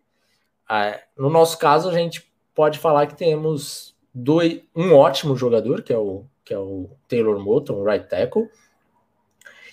[0.67, 5.93] Ah, no nosso caso, a gente pode falar que temos dois, um ótimo jogador, que
[5.93, 8.49] é o, que é o Taylor Moton, right tackle,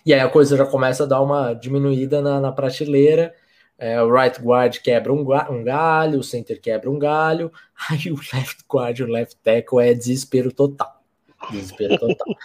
[0.04, 3.34] e aí a coisa já começa a dar uma diminuída na, na prateleira.
[3.78, 7.50] É, o right guard quebra um, um, galho, o center quebra um galho,
[7.90, 11.02] aí o left guard, o left tackle é desespero total.
[11.50, 12.36] Desespero total.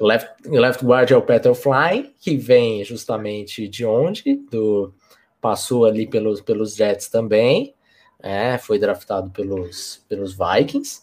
[0.00, 4.36] left, left guard é o Peter Fly, que vem justamente de onde?
[4.50, 4.92] Do,
[5.40, 7.74] passou ali pelos, pelos Jets também,
[8.18, 11.02] é, foi draftado pelos, pelos Vikings,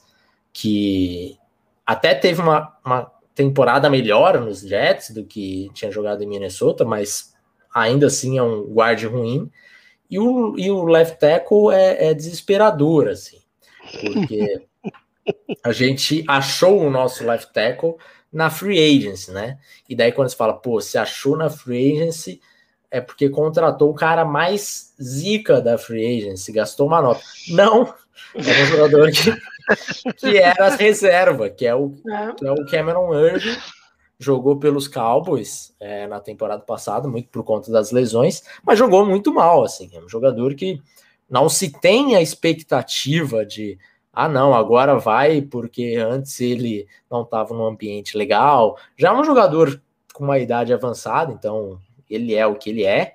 [0.53, 1.37] que
[1.85, 7.35] até teve uma, uma temporada melhor nos Jets do que tinha jogado em Minnesota, mas
[7.73, 9.49] ainda assim é um guarde ruim.
[10.09, 13.37] E o, e o left tackle é, é desesperador, assim,
[14.01, 14.65] porque
[15.63, 17.95] a gente achou o nosso left tackle
[18.33, 19.59] na free agency, né?
[19.87, 22.41] E daí quando você fala, pô, se achou na free agency,
[22.89, 27.21] é porque contratou o cara mais zica da free agency, gastou uma nota.
[27.49, 27.93] Não,
[28.33, 29.29] é um jogador que
[30.17, 32.33] que era reserva, que é o, é.
[32.33, 33.57] que é o Cameron Irving,
[34.19, 39.33] jogou pelos Cowboys é, na temporada passada, muito por conta das lesões, mas jogou muito
[39.33, 40.81] mal, assim, é um jogador que
[41.29, 43.77] não se tem a expectativa de
[44.19, 48.75] ah, não, agora vai, porque antes ele não estava num ambiente legal.
[48.97, 49.79] Já é um jogador
[50.11, 53.13] com uma idade avançada, então ele é o que ele é.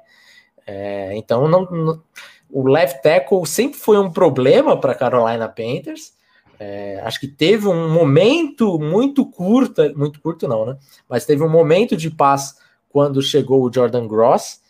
[0.65, 2.01] é então, não, não,
[2.49, 6.13] o left tackle sempre foi um problema para Carolina Panthers.
[6.59, 10.79] É, acho que teve um momento muito curto, muito curto não, né?
[11.09, 12.57] Mas teve um momento de paz
[12.89, 14.61] quando chegou o Jordan Gross,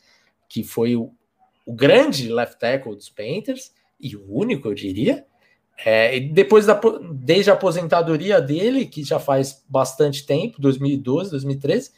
[0.49, 1.13] que foi o,
[1.67, 5.25] o grande left tackle dos Panthers, e o único, eu diria.
[5.85, 6.79] É, depois da,
[7.13, 11.93] desde a aposentadoria dele, que já faz bastante tempo, 2012, 2013,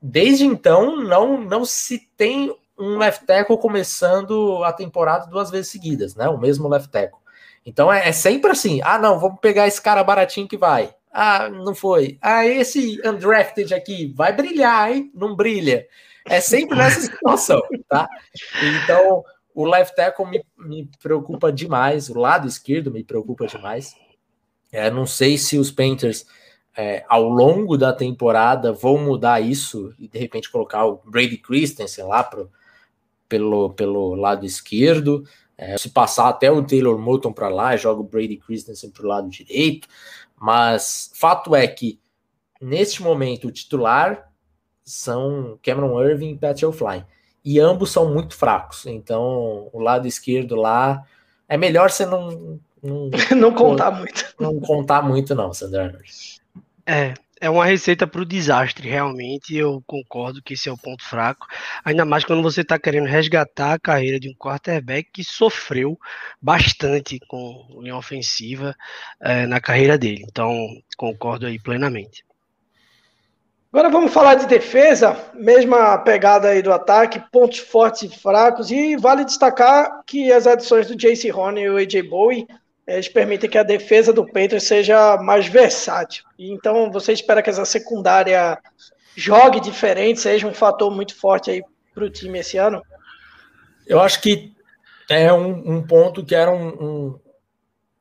[0.00, 6.14] desde então não, não se tem um left tackle começando a temporada duas vezes seguidas,
[6.14, 6.28] né?
[6.28, 7.21] O mesmo left tackle.
[7.64, 10.94] Então é, é, sempre assim: ah, não, vamos pegar esse cara baratinho que vai.
[11.12, 12.18] Ah, não foi.
[12.20, 15.10] Ah, esse undrafted aqui vai brilhar, hein?
[15.14, 15.86] Não brilha.
[16.26, 18.08] É sempre nessa situação, tá?
[18.82, 19.22] Então,
[19.54, 23.94] o left tackle me, me preocupa demais, o lado esquerdo me preocupa demais.
[24.70, 26.26] É, não sei se os Panthers,
[26.74, 32.04] é, ao longo da temporada, vão mudar isso e de repente colocar o Brady Christensen
[32.04, 32.50] lá pro,
[33.28, 35.24] pelo, pelo lado esquerdo.
[35.64, 39.08] É, se passar até o Taylor Moulton para lá, joga o Brady Christensen para o
[39.08, 39.86] lado direito.
[40.36, 42.00] Mas fato é que,
[42.60, 44.28] neste momento, o titular
[44.84, 47.04] são Cameron Irving e Pat Fly.
[47.44, 48.86] E ambos são muito fracos.
[48.86, 51.04] Então, o lado esquerdo lá
[51.48, 52.58] é melhor você não.
[52.82, 54.34] Não, não contar muito.
[54.40, 55.96] Não contar muito, não, Sandra.
[56.84, 59.56] É, é uma receita para o desastre, realmente.
[59.56, 61.44] Eu concordo que esse é o ponto fraco.
[61.84, 65.98] Ainda mais quando você está querendo resgatar a carreira de um quarterback que sofreu
[66.40, 68.76] bastante com linha ofensiva
[69.20, 70.24] é, na carreira dele.
[70.24, 70.56] Então,
[70.96, 72.24] concordo aí plenamente.
[73.72, 78.96] Agora vamos falar de defesa, mesma pegada aí do ataque, pontos fortes e fracos, e
[78.96, 82.46] vale destacar que as adições do JC Horner e o AJ Bowie
[82.86, 86.24] eles permitem que a defesa do Panthers seja mais versátil.
[86.38, 88.58] Então, você espera que essa secundária
[89.16, 91.62] jogue diferente, seja um fator muito forte aí
[91.94, 92.82] para o time esse ano?
[93.86, 94.52] Eu acho que
[95.08, 97.20] é um, um ponto que era um, um,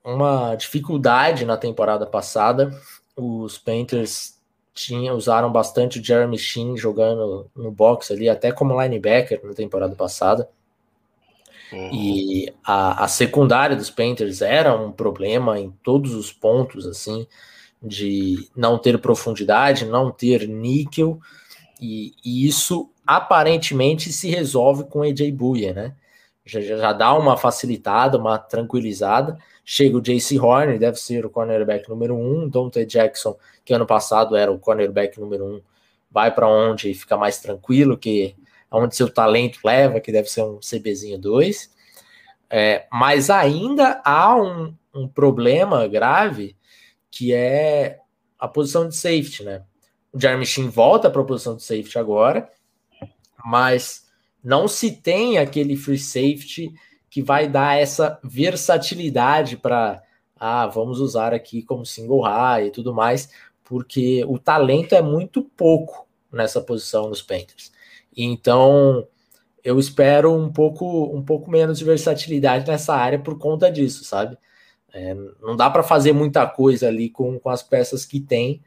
[0.03, 2.71] uma dificuldade na temporada passada.
[3.15, 4.39] Os Panthers
[4.73, 9.95] tinha, usaram bastante o Jeremy Sheen jogando no box ali, até como linebacker na temporada
[9.95, 10.49] passada.
[11.71, 11.89] Uhum.
[11.93, 17.25] E a, a secundária dos Panthers era um problema em todos os pontos, assim,
[17.81, 21.19] de não ter profundidade, não ter níquel,
[21.81, 25.95] e, e isso aparentemente se resolve com AJ Buia, né?
[26.45, 29.37] Já, já dá uma facilitada, uma tranquilizada.
[29.63, 32.47] Chega o JC Horner, deve ser o cornerback número um.
[32.47, 35.61] Dante Jackson, que ano passado era o cornerback número um,
[36.09, 38.35] vai para onde fica mais tranquilo, que
[38.71, 41.69] onde seu talento leva, que deve ser um CBzinho 2.
[42.49, 46.55] É, mas ainda há um, um, problema grave
[47.09, 47.99] que é
[48.39, 49.63] a posição de safety, né?
[50.11, 52.49] O Jeremy Sheen volta para a posição de safety agora,
[53.45, 54.07] mas
[54.43, 56.73] não se tem aquele free safety
[57.09, 60.01] que vai dar essa versatilidade para
[60.37, 63.29] ah, vamos usar aqui como single high e tudo mais,
[63.63, 67.71] porque o talento é muito pouco nessa posição nos Panthers.
[68.15, 69.07] Então,
[69.63, 74.37] eu espero um pouco, um pouco menos de versatilidade nessa área por conta disso, sabe?
[74.93, 78.61] É, não dá para fazer muita coisa ali com, com as peças que tem.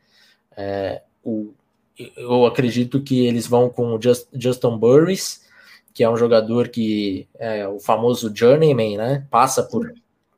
[0.56, 1.52] É, o,
[2.16, 5.44] eu acredito que eles vão com o Just, Justin Burris,
[5.92, 9.26] que é um jogador que é o famoso journeyman, né?
[9.30, 9.92] Passa por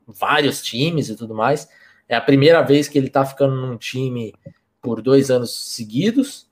[0.05, 1.67] vários times e tudo mais.
[2.07, 4.33] É a primeira vez que ele está ficando num time
[4.81, 6.47] por dois anos seguidos.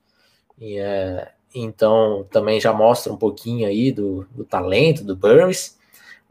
[0.58, 5.76] E é, então também já mostra um pouquinho aí do, do talento do Burris.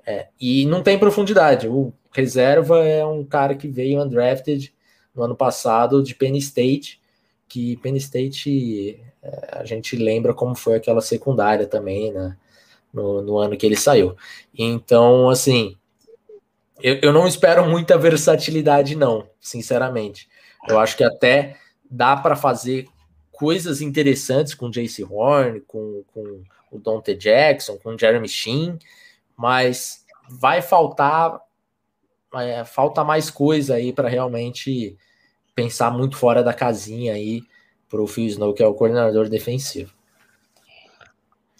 [0.05, 1.67] É, e não tem profundidade.
[1.67, 4.71] O reserva é um cara que veio undrafted
[5.15, 7.01] no ano passado de Penn State,
[7.47, 12.37] que Penn State é, a gente lembra como foi aquela secundária também, né?
[12.93, 14.15] No, no ano que ele saiu.
[14.57, 15.75] Então, assim,
[16.81, 20.29] eu, eu não espero muita versatilidade, não, sinceramente.
[20.69, 21.57] Eu acho que até
[21.89, 22.85] dá para fazer
[23.35, 28.79] coisas interessantes com Jace Horn, com, com o Dante Jackson, com Jeremy Sheen,
[29.37, 31.39] mas vai faltar
[32.33, 34.97] é, falta mais coisa aí para realmente
[35.53, 37.41] pensar muito fora da casinha aí
[37.89, 39.93] para o Phil Snow, que é o coordenador defensivo.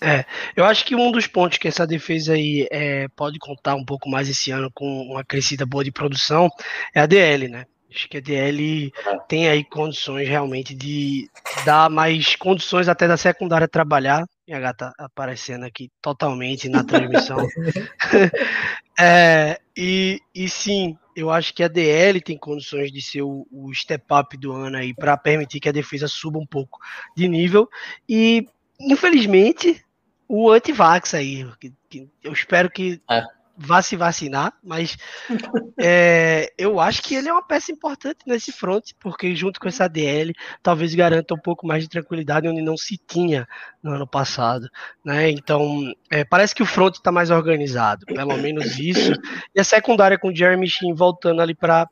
[0.02, 3.86] É, eu acho que um dos pontos que essa defesa aí é, pode contar um
[3.86, 6.50] pouco mais esse ano com uma crescida boa de produção
[6.94, 7.66] é a DL, né?
[7.96, 8.92] Acho que a DL
[9.28, 11.30] tem aí condições realmente de
[11.64, 14.26] dar mais condições até da secundária trabalhar.
[14.46, 17.38] Minha gata aparecendo aqui totalmente na transmissão.
[19.00, 23.74] é, e, e sim, eu acho que a DL tem condições de ser o, o
[23.74, 26.78] step up do ano aí para permitir que a defesa suba um pouco
[27.16, 27.70] de nível.
[28.10, 28.46] E
[28.78, 29.82] infelizmente
[30.28, 33.24] o anti-vax aí, que, que eu espero que é
[33.58, 34.98] vá se vacinar, mas
[35.80, 39.88] é, eu acho que ele é uma peça importante nesse front, porque junto com essa
[39.88, 43.48] DL, talvez garanta um pouco mais de tranquilidade onde não se tinha
[43.82, 44.70] no ano passado,
[45.04, 45.30] né?
[45.30, 49.14] Então, é, parece que o front está mais organizado, pelo menos isso.
[49.54, 51.88] E a secundária com o Jeremy Sheen voltando ali para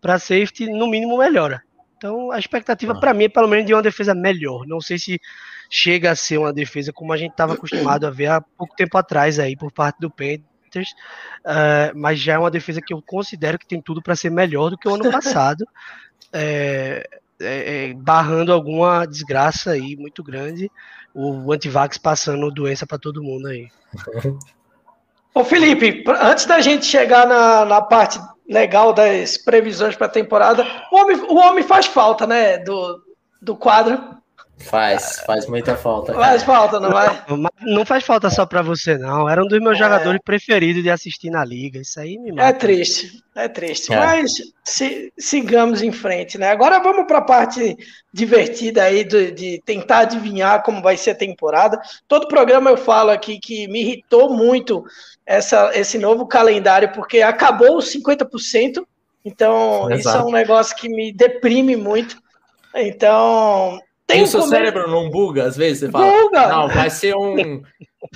[0.00, 1.62] para safety, no mínimo melhora.
[1.96, 4.66] Então, a expectativa para mim é pelo menos de uma defesa melhor.
[4.66, 5.20] Não sei se
[5.68, 8.96] chega a ser uma defesa como a gente estava acostumado a ver há pouco tempo
[8.96, 10.90] atrás aí por parte do Pedro Panthers,
[11.44, 14.70] uh, mas já é uma defesa que eu considero que tem tudo para ser melhor
[14.70, 15.66] do que o ano passado,
[16.32, 17.08] é,
[17.40, 20.70] é, é, barrando alguma desgraça aí muito grande,
[21.12, 23.68] o antivax passando doença para todo mundo aí.
[25.34, 30.66] Ô Felipe, antes da gente chegar na, na parte legal das previsões para a temporada,
[30.90, 33.00] o homem, o homem faz falta, né, do,
[33.40, 34.19] do quadro.
[34.60, 36.12] Faz, faz muita falta.
[36.12, 36.24] Cara.
[36.24, 37.24] Faz falta, não vai?
[37.62, 39.28] Não faz falta só para você, não.
[39.28, 39.78] Era um dos meus é.
[39.78, 41.80] jogadores preferidos de assistir na liga.
[41.80, 42.48] Isso aí me mata.
[42.48, 43.92] É triste, é triste.
[43.92, 43.96] É.
[43.96, 46.50] Mas se, sigamos em frente, né?
[46.50, 47.76] Agora vamos para a parte
[48.12, 51.80] divertida aí de, de, tentar adivinhar como vai ser a temporada.
[52.06, 54.84] Todo programa eu falo aqui que me irritou muito
[55.24, 58.84] essa, esse novo calendário, porque acabou os 50%.
[59.24, 59.98] Então, Exato.
[59.98, 62.16] isso é um negócio que me deprime muito.
[62.74, 64.56] Então, tem o seu comer...
[64.56, 65.80] cérebro não buga às vezes?
[65.80, 66.48] Você fala, buga.
[66.48, 67.62] não, vai ser um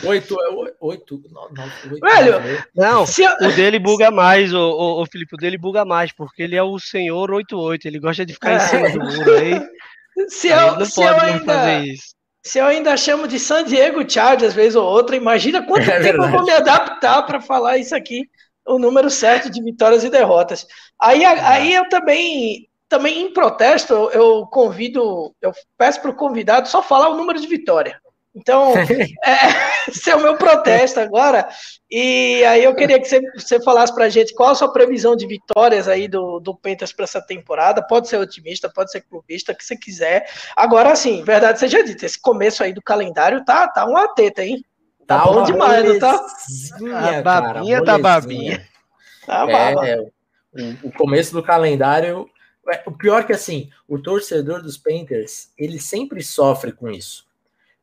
[0.02, 0.36] 8,
[0.80, 5.84] 8, 9, Velho, não, o dele buga mais, o, o, o Felipe, o dele buga
[5.84, 8.56] mais, porque ele é o senhor 88, ele gosta de ficar é.
[8.56, 9.62] em cima do muro aí.
[10.28, 12.14] Se eu, não se pode eu ainda, fazer isso.
[12.42, 16.00] Se eu ainda chamo de San Diego Chargers, às vezes ou outra, imagina quanto é
[16.00, 18.22] tempo eu vou me adaptar para falar isso aqui,
[18.66, 20.66] o número certo de vitórias e derrotas.
[21.00, 26.80] Aí, aí eu também também em protesto, eu convido, eu peço para o convidado só
[26.80, 28.00] falar o número de vitória.
[28.32, 28.72] Então,
[29.26, 31.48] é, esse é o meu protesto agora.
[31.90, 35.16] E aí eu queria que você, você falasse para a gente qual a sua previsão
[35.16, 37.82] de vitórias aí do, do Pentas para essa temporada.
[37.82, 40.30] Pode ser otimista, pode ser clubista, o que você quiser.
[40.56, 44.64] Agora, sim, verdade seja dita, esse começo aí do calendário tá, tá uma teta, hein?
[45.04, 46.24] Tá, tá bom demais, não tá?
[46.94, 48.68] A babinha cara, da babinha.
[49.26, 49.46] Tá
[49.84, 52.28] é, o, o começo do calendário.
[52.70, 57.26] É, o pior é que assim, o torcedor dos Panthers, ele sempre sofre com isso.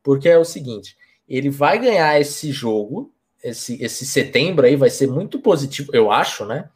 [0.02, 0.96] Porque é o seguinte,
[1.28, 3.12] ele vai ganhar esse jogo,
[3.42, 6.68] esse, esse setembro aí vai ser muito positivo, eu acho, né?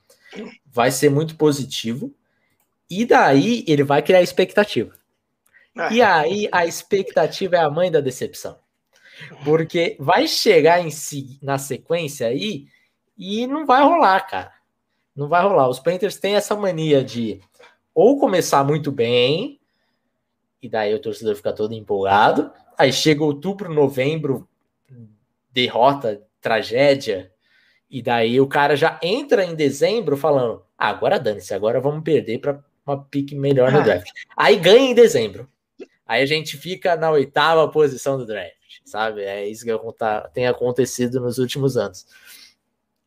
[0.67, 2.15] Vai ser muito positivo.
[2.89, 4.95] E daí ele vai criar expectativa.
[5.77, 5.93] Ah.
[5.93, 8.59] E aí a expectativa é a mãe da decepção.
[9.45, 12.67] Porque vai chegar em si, na sequência aí
[13.17, 14.53] e não vai rolar, cara.
[15.15, 15.69] Não vai rolar.
[15.69, 17.41] Os Panthers têm essa mania de
[17.97, 19.59] ou começar muito bem,
[20.61, 22.53] e daí o torcedor fica todo empolgado.
[22.77, 24.47] Aí chega outubro, novembro,
[25.51, 27.33] derrota, tragédia,
[27.89, 32.39] e daí o cara já entra em dezembro falando: ah, agora dane-se, agora vamos perder
[32.39, 34.11] para uma pique melhor no draft.
[34.37, 35.49] Aí ganha em dezembro.
[36.07, 38.53] Aí a gente fica na oitava posição do draft,
[38.85, 39.23] sabe?
[39.23, 39.73] É isso que
[40.35, 42.07] tem acontecido nos últimos anos.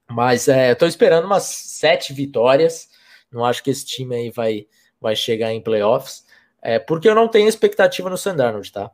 [0.09, 2.89] Mas é, eu tô esperando umas sete vitórias.
[3.31, 4.65] Não acho que esse time aí vai,
[4.99, 6.25] vai chegar em playoffs.
[6.61, 8.91] É, porque eu não tenho expectativa no Sandarnold, tá?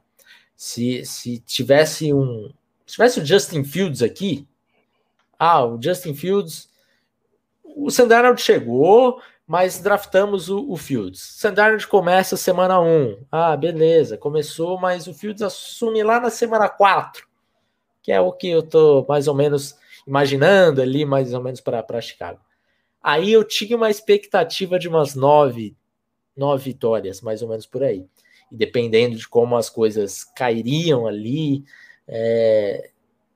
[0.55, 2.51] Se, se tivesse um.
[2.85, 4.47] Se tivesse o Justin Fields aqui.
[5.37, 6.69] Ah, o Justin Fields.
[7.63, 11.19] O Sandarnold chegou, mas draftamos o, o Fields.
[11.19, 13.25] Sandarnold começa semana 1.
[13.31, 17.27] Ah, beleza, começou, mas o Fields assume lá na semana 4,
[18.01, 19.75] que é o que eu tô mais ou menos
[20.07, 22.39] imaginando ali, mais ou menos para Chicago.
[23.01, 25.75] Aí eu tinha uma expectativa de umas nove,
[26.36, 28.05] nove vitórias, mais ou menos por aí.
[28.51, 31.63] E dependendo de como as coisas cairiam ali,
[32.07, 32.89] é,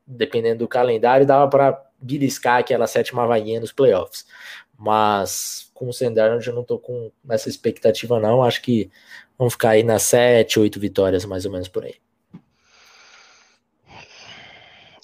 [0.06, 4.26] dependendo do calendário, dava para beliscar aquela sétima vaguinha nos playoffs.
[4.78, 8.90] Mas com o Sendarnold eu não tô com essa expectativa não, acho que
[9.38, 11.96] vão ficar aí nas sete, oito vitórias mais ou menos por aí.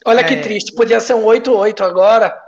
[0.06, 0.24] Olha é...
[0.24, 2.45] que triste, podia ser um 8-8 agora.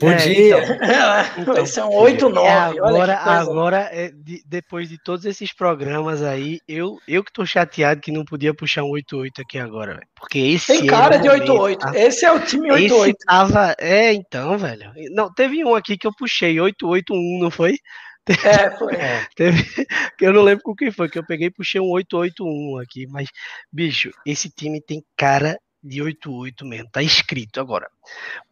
[0.00, 0.56] Podia.
[0.56, 2.42] É, então, vai ser um 8-9.
[2.42, 7.44] É, agora, agora é, de, depois de todos esses programas aí, eu, eu que tô
[7.44, 11.28] chateado que não podia puxar um 8-8 aqui agora, véio, porque esse Tem cara de
[11.28, 11.76] 8-8.
[11.76, 11.92] Tá?
[11.94, 13.14] Esse é o time 8-8.
[13.26, 14.90] Tava, é, então, velho.
[15.10, 17.76] Não, teve um aqui que eu puxei 8-8-1, não foi?
[18.26, 18.94] É, foi.
[18.96, 19.86] É, teve,
[20.20, 23.28] eu não lembro com quem foi, que eu peguei e puxei um 881 aqui, mas,
[23.70, 27.88] bicho, esse time tem cara de 88 mesmo, tá escrito agora.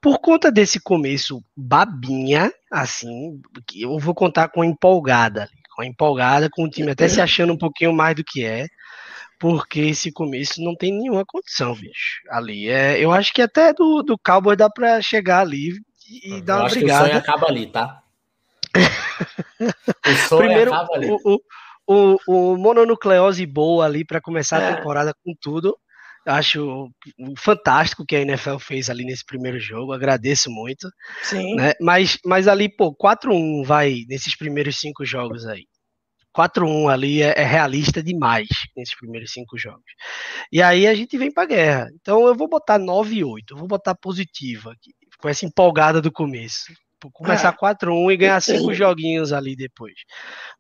[0.01, 3.41] Por conta desse começo babinha, assim,
[3.74, 7.93] eu vou contar com empolgada, com empolgada, com o time até se achando um pouquinho
[7.93, 8.66] mais do que é,
[9.39, 12.20] porque esse começo não tem nenhuma condição, bicho.
[12.31, 15.74] Ali é, eu acho que até do, do Cowboy dá para chegar ali
[16.09, 17.05] e, e dar uma brigada.
[17.05, 18.03] o sonho acaba ali, tá?
[20.07, 21.11] o sonho Primeiro, acaba ali.
[21.11, 21.41] O, o,
[21.87, 24.74] o, o mononucleose boa ali para começar a é.
[24.74, 25.79] temporada com tudo
[26.29, 26.91] acho
[27.37, 30.89] fantástico que a NFL fez ali nesse primeiro jogo, agradeço muito.
[31.22, 31.55] Sim.
[31.57, 31.72] Né?
[31.81, 35.64] Mas, mas ali, pô, 4-1 vai nesses primeiros cinco jogos aí.
[36.37, 39.83] 4-1 ali é, é, realista demais nesses primeiros cinco jogos.
[40.53, 41.89] E aí a gente vem pra guerra.
[42.01, 46.72] Então eu vou botar 9-8, eu vou botar positivo aqui, com essa empolgada do começo.
[47.12, 47.74] Começar ah.
[47.76, 49.95] 4-1 e ganhar cinco joguinhos ali depois.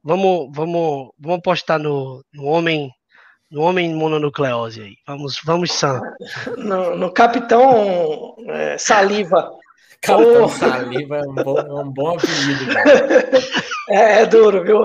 [0.02, 2.90] Vamos, vamos, vamos apostar no, no homem
[3.50, 4.96] no homem mononucleose aí.
[5.06, 6.00] Vamos, vamos, Sam.
[6.56, 9.50] No, no Capitão é, Saliva.
[10.00, 10.48] Capitão oh.
[10.48, 12.64] Saliva é um bom, é um bom apelido.
[13.90, 14.82] É, é, duro, viu?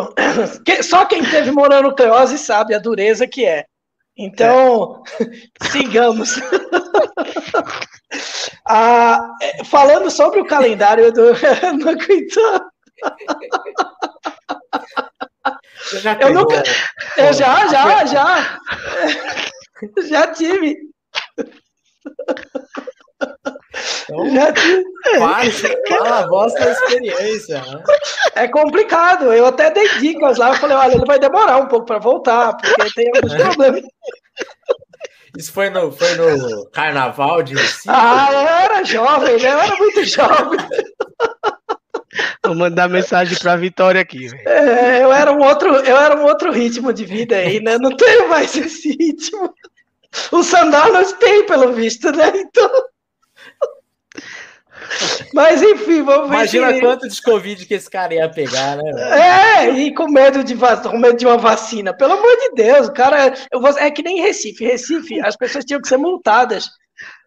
[0.82, 3.66] Só quem teve mononucleose sabe a dureza que é.
[4.18, 5.66] Então, é.
[5.68, 6.40] sigamos.
[8.66, 11.34] ah, é, falando sobre o calendário do
[11.84, 12.62] no Quintão.
[15.84, 16.64] Você já eu nunca.
[17.18, 18.60] Eu já, já, já.
[20.08, 20.78] Já tive.
[24.04, 24.84] Então, já tive.
[25.90, 27.62] fala a vossa experiência.
[27.62, 27.84] Né?
[28.36, 29.34] É complicado.
[29.34, 30.50] Eu até dei dicas lá.
[30.50, 33.82] Eu falei, olha, ele vai demorar um pouco para voltar, porque tem alguns problemas.
[35.38, 37.90] Isso foi no, foi no carnaval de Recife?
[37.90, 39.52] Ah, eu era jovem, né?
[39.52, 40.60] Eu era muito jovem.
[42.44, 44.28] Vou mandar mensagem para Vitória aqui.
[44.46, 47.78] É, eu era um outro, eu era um outro ritmo de vida aí, né?
[47.78, 49.54] Não tenho mais esse ritmo.
[50.32, 52.32] O Sandalas tem, pelo visto, né?
[52.36, 52.70] Então.
[55.34, 56.36] Mas enfim, vamos ver.
[56.36, 56.80] Imagina se...
[56.82, 59.64] quanto de Covid que esse cara ia pegar, né?
[59.64, 61.96] É, e com medo de com medo de uma vacina.
[61.96, 63.34] Pelo amor de Deus, o cara.
[63.52, 63.70] Eu vou...
[63.78, 64.66] É que nem Recife.
[64.66, 66.70] Recife, as pessoas tinham que ser multadas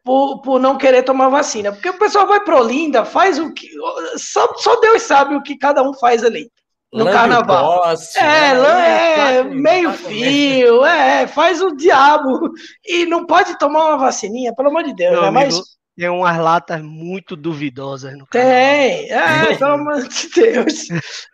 [0.07, 1.73] por, por não querer tomar vacina.
[1.73, 3.69] Porque o pessoal vai pro Olinda, faz o que.
[4.17, 6.49] Só, só Deus sabe o que cada um faz ali.
[6.93, 7.83] no carnaval.
[7.83, 9.37] Poste, é, né?
[9.39, 12.53] é, meio fio, é, faz o diabo.
[12.87, 15.29] E não pode tomar uma vacininha, pelo amor de Deus, Meu né?
[15.29, 15.77] Amigo, Mas.
[15.99, 20.89] Tem umas latas muito duvidosas no Tem, é, pelo amor de Deus.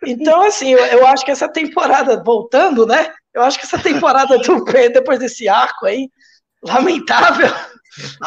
[0.05, 3.11] Então, assim, eu, eu, acho que essa temporada, voltando, né?
[3.33, 6.09] Eu acho que essa temporada do P, depois desse arco aí,
[6.63, 7.53] lamentável.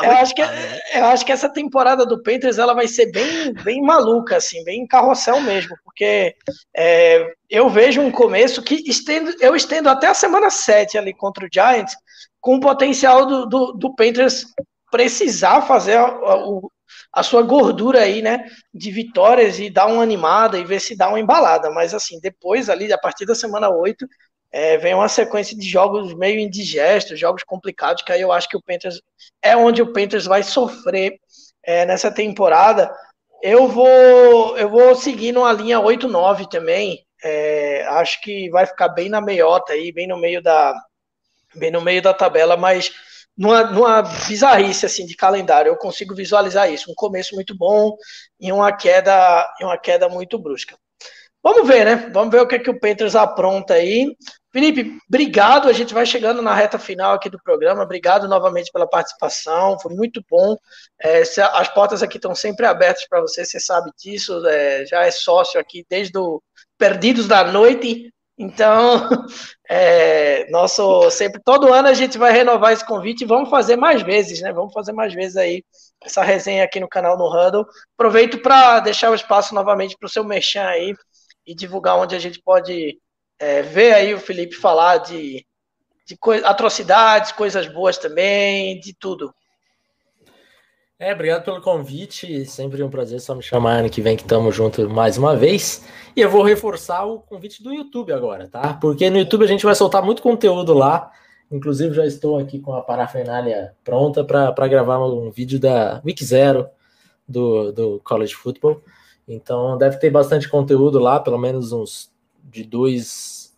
[0.03, 3.83] Eu acho, que, eu acho que essa temporada do Panthers ela vai ser bem, bem
[3.83, 6.35] maluca, assim, bem carrossel mesmo, porque
[6.77, 11.45] é, eu vejo um começo que estendo, eu estendo até a semana 7 ali contra
[11.45, 11.97] o Giants,
[12.41, 14.47] com o potencial do, do, do Panthers
[14.91, 16.37] precisar fazer a, a,
[17.15, 21.09] a, sua gordura aí, né, de vitórias e dar uma animada e ver se dá
[21.09, 24.07] uma embalada, mas assim, depois ali, a partir da semana 8,
[24.53, 28.57] é, vem uma sequência de jogos meio indigestos, jogos complicados, que aí eu acho que
[28.57, 29.01] o Panthers
[29.43, 31.19] é onde o Panthers vai sofrer
[31.63, 32.91] é, nessa temporada.
[33.43, 37.05] Eu vou eu vou seguir numa linha 8-9 também.
[37.23, 40.75] É, acho que vai ficar bem na meiota aí, bem no meio da
[41.55, 42.93] bem no meio da tabela, mas
[43.37, 47.97] numa, numa bizarrice assim de calendário, eu consigo visualizar isso, um começo muito bom
[48.41, 50.77] e uma queda, e uma queda muito brusca.
[51.47, 52.11] Vamos ver, né?
[52.13, 54.17] Vamos ver o que, é que o Panthers apronta aí.
[54.53, 55.69] Felipe, obrigado.
[55.69, 57.85] A gente vai chegando na reta final aqui do programa.
[57.85, 59.79] Obrigado novamente pela participação.
[59.79, 60.57] Foi muito bom.
[61.01, 64.45] É, as portas aqui estão sempre abertas para você, você sabe disso.
[64.45, 66.43] É, já é sócio aqui desde o
[66.77, 68.13] Perdidos da Noite.
[68.37, 69.09] Então,
[69.71, 74.03] é, nosso sempre todo ano a gente vai renovar esse convite e vamos fazer mais
[74.03, 74.53] vezes, né?
[74.53, 75.63] Vamos fazer mais vezes aí
[76.03, 77.65] essa resenha aqui no canal no Huddle.
[77.97, 80.93] Aproveito para deixar o espaço novamente para o seu merchan aí
[81.47, 82.99] e divulgar onde a gente pode
[83.39, 85.47] é, ver aí o Felipe falar de,
[86.07, 89.33] de atrocidades, coisas boas também, de tudo.
[90.99, 92.47] É, obrigado pelo convite.
[92.47, 95.85] Sempre um prazer só me chamar ano que vem que estamos juntos mais uma vez.
[96.17, 98.75] E eu vou reforçar o convite do YouTube agora, tá?
[98.81, 101.13] Porque no YouTube a gente vai soltar muito conteúdo lá.
[101.51, 106.67] Inclusive já estou aqui com a parafernália pronta para gravar um vídeo da Week Zero
[107.29, 108.83] do, do College Football.
[109.27, 112.13] Então deve ter bastante conteúdo lá, pelo menos uns
[112.45, 113.55] de dois.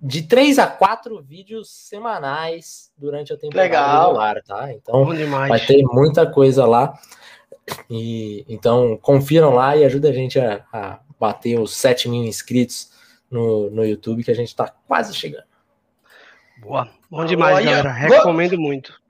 [0.00, 4.06] De três a quatro vídeos semanais durante a temporada Legal.
[4.08, 4.72] regular, tá?
[4.72, 6.98] Então vai ter muita coisa lá.
[7.88, 12.90] E então confiram lá e ajuda a gente a, a bater os 7 mil inscritos
[13.30, 15.44] no, no YouTube, que a gente está quase chegando.
[16.60, 17.92] Boa, bom demais, Olha, galera.
[17.92, 19.01] Recomendo muito.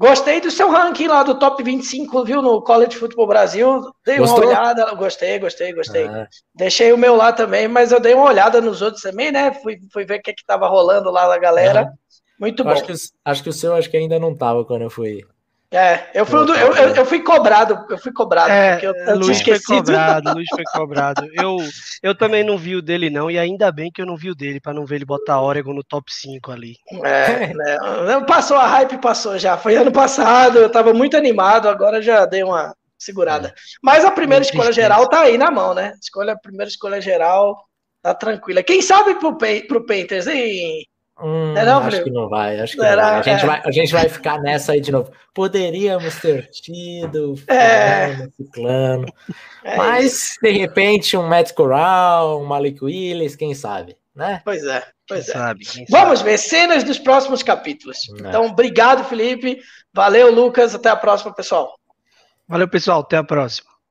[0.00, 3.82] Gostei do seu ranking lá do top 25, viu, no College Football Brasil.
[4.02, 4.44] Dei Gostou?
[4.44, 6.06] uma olhada, gostei, gostei, gostei.
[6.06, 6.26] Ah.
[6.54, 9.52] Deixei o meu lá também, mas eu dei uma olhada nos outros também, né?
[9.52, 11.82] Fui, fui ver o que, é que tava rolando lá na galera.
[11.82, 11.92] Ah.
[12.40, 12.70] Muito bom.
[12.70, 12.92] Acho que,
[13.22, 15.20] acho que o seu acho que ainda não tava quando eu fui.
[15.72, 18.50] É, eu fui, do, eu, eu, eu, fui cobrado, eu fui cobrado.
[18.50, 21.28] É, eu, eu Luiz foi cobrado, Luiz foi cobrado.
[21.32, 21.58] Eu,
[22.02, 24.34] eu também não vi o dele, não, e ainda bem que eu não vi o
[24.34, 26.74] dele, para não ver ele botar Oregon no top 5 ali.
[27.04, 29.56] É, né, passou a hype, passou já.
[29.56, 33.48] Foi ano passado, eu tava muito animado, agora já dei uma segurada.
[33.48, 33.54] É.
[33.80, 35.94] Mas a primeira muito escolha geral tá aí na mão, né?
[36.02, 37.56] Escolha, a primeira escolha geral
[38.02, 38.60] tá tranquila.
[38.62, 40.84] Quem sabe pro, pro Panthers, hein?
[41.22, 43.02] Hum, é não, acho que não vai, acho que Será?
[43.02, 43.18] não vai.
[43.18, 43.46] A, gente é.
[43.46, 43.62] vai.
[43.64, 45.12] a gente vai ficar nessa aí de novo.
[45.34, 48.28] Poderíamos ter tido é.
[48.36, 49.06] ciclano,
[49.62, 50.38] é mas isso.
[50.42, 54.40] de repente um Matt Corral, um Malik Willis, quem sabe, né?
[54.44, 55.38] Pois é, pois quem é.
[55.38, 56.30] Sabe, Vamos sabe.
[56.30, 57.98] ver cenas dos próximos capítulos.
[58.24, 58.28] É.
[58.28, 59.60] Então, obrigado, Felipe.
[59.92, 60.74] Valeu, Lucas.
[60.74, 61.78] Até a próxima, pessoal.
[62.48, 63.00] Valeu, pessoal.
[63.00, 63.69] Até a próxima.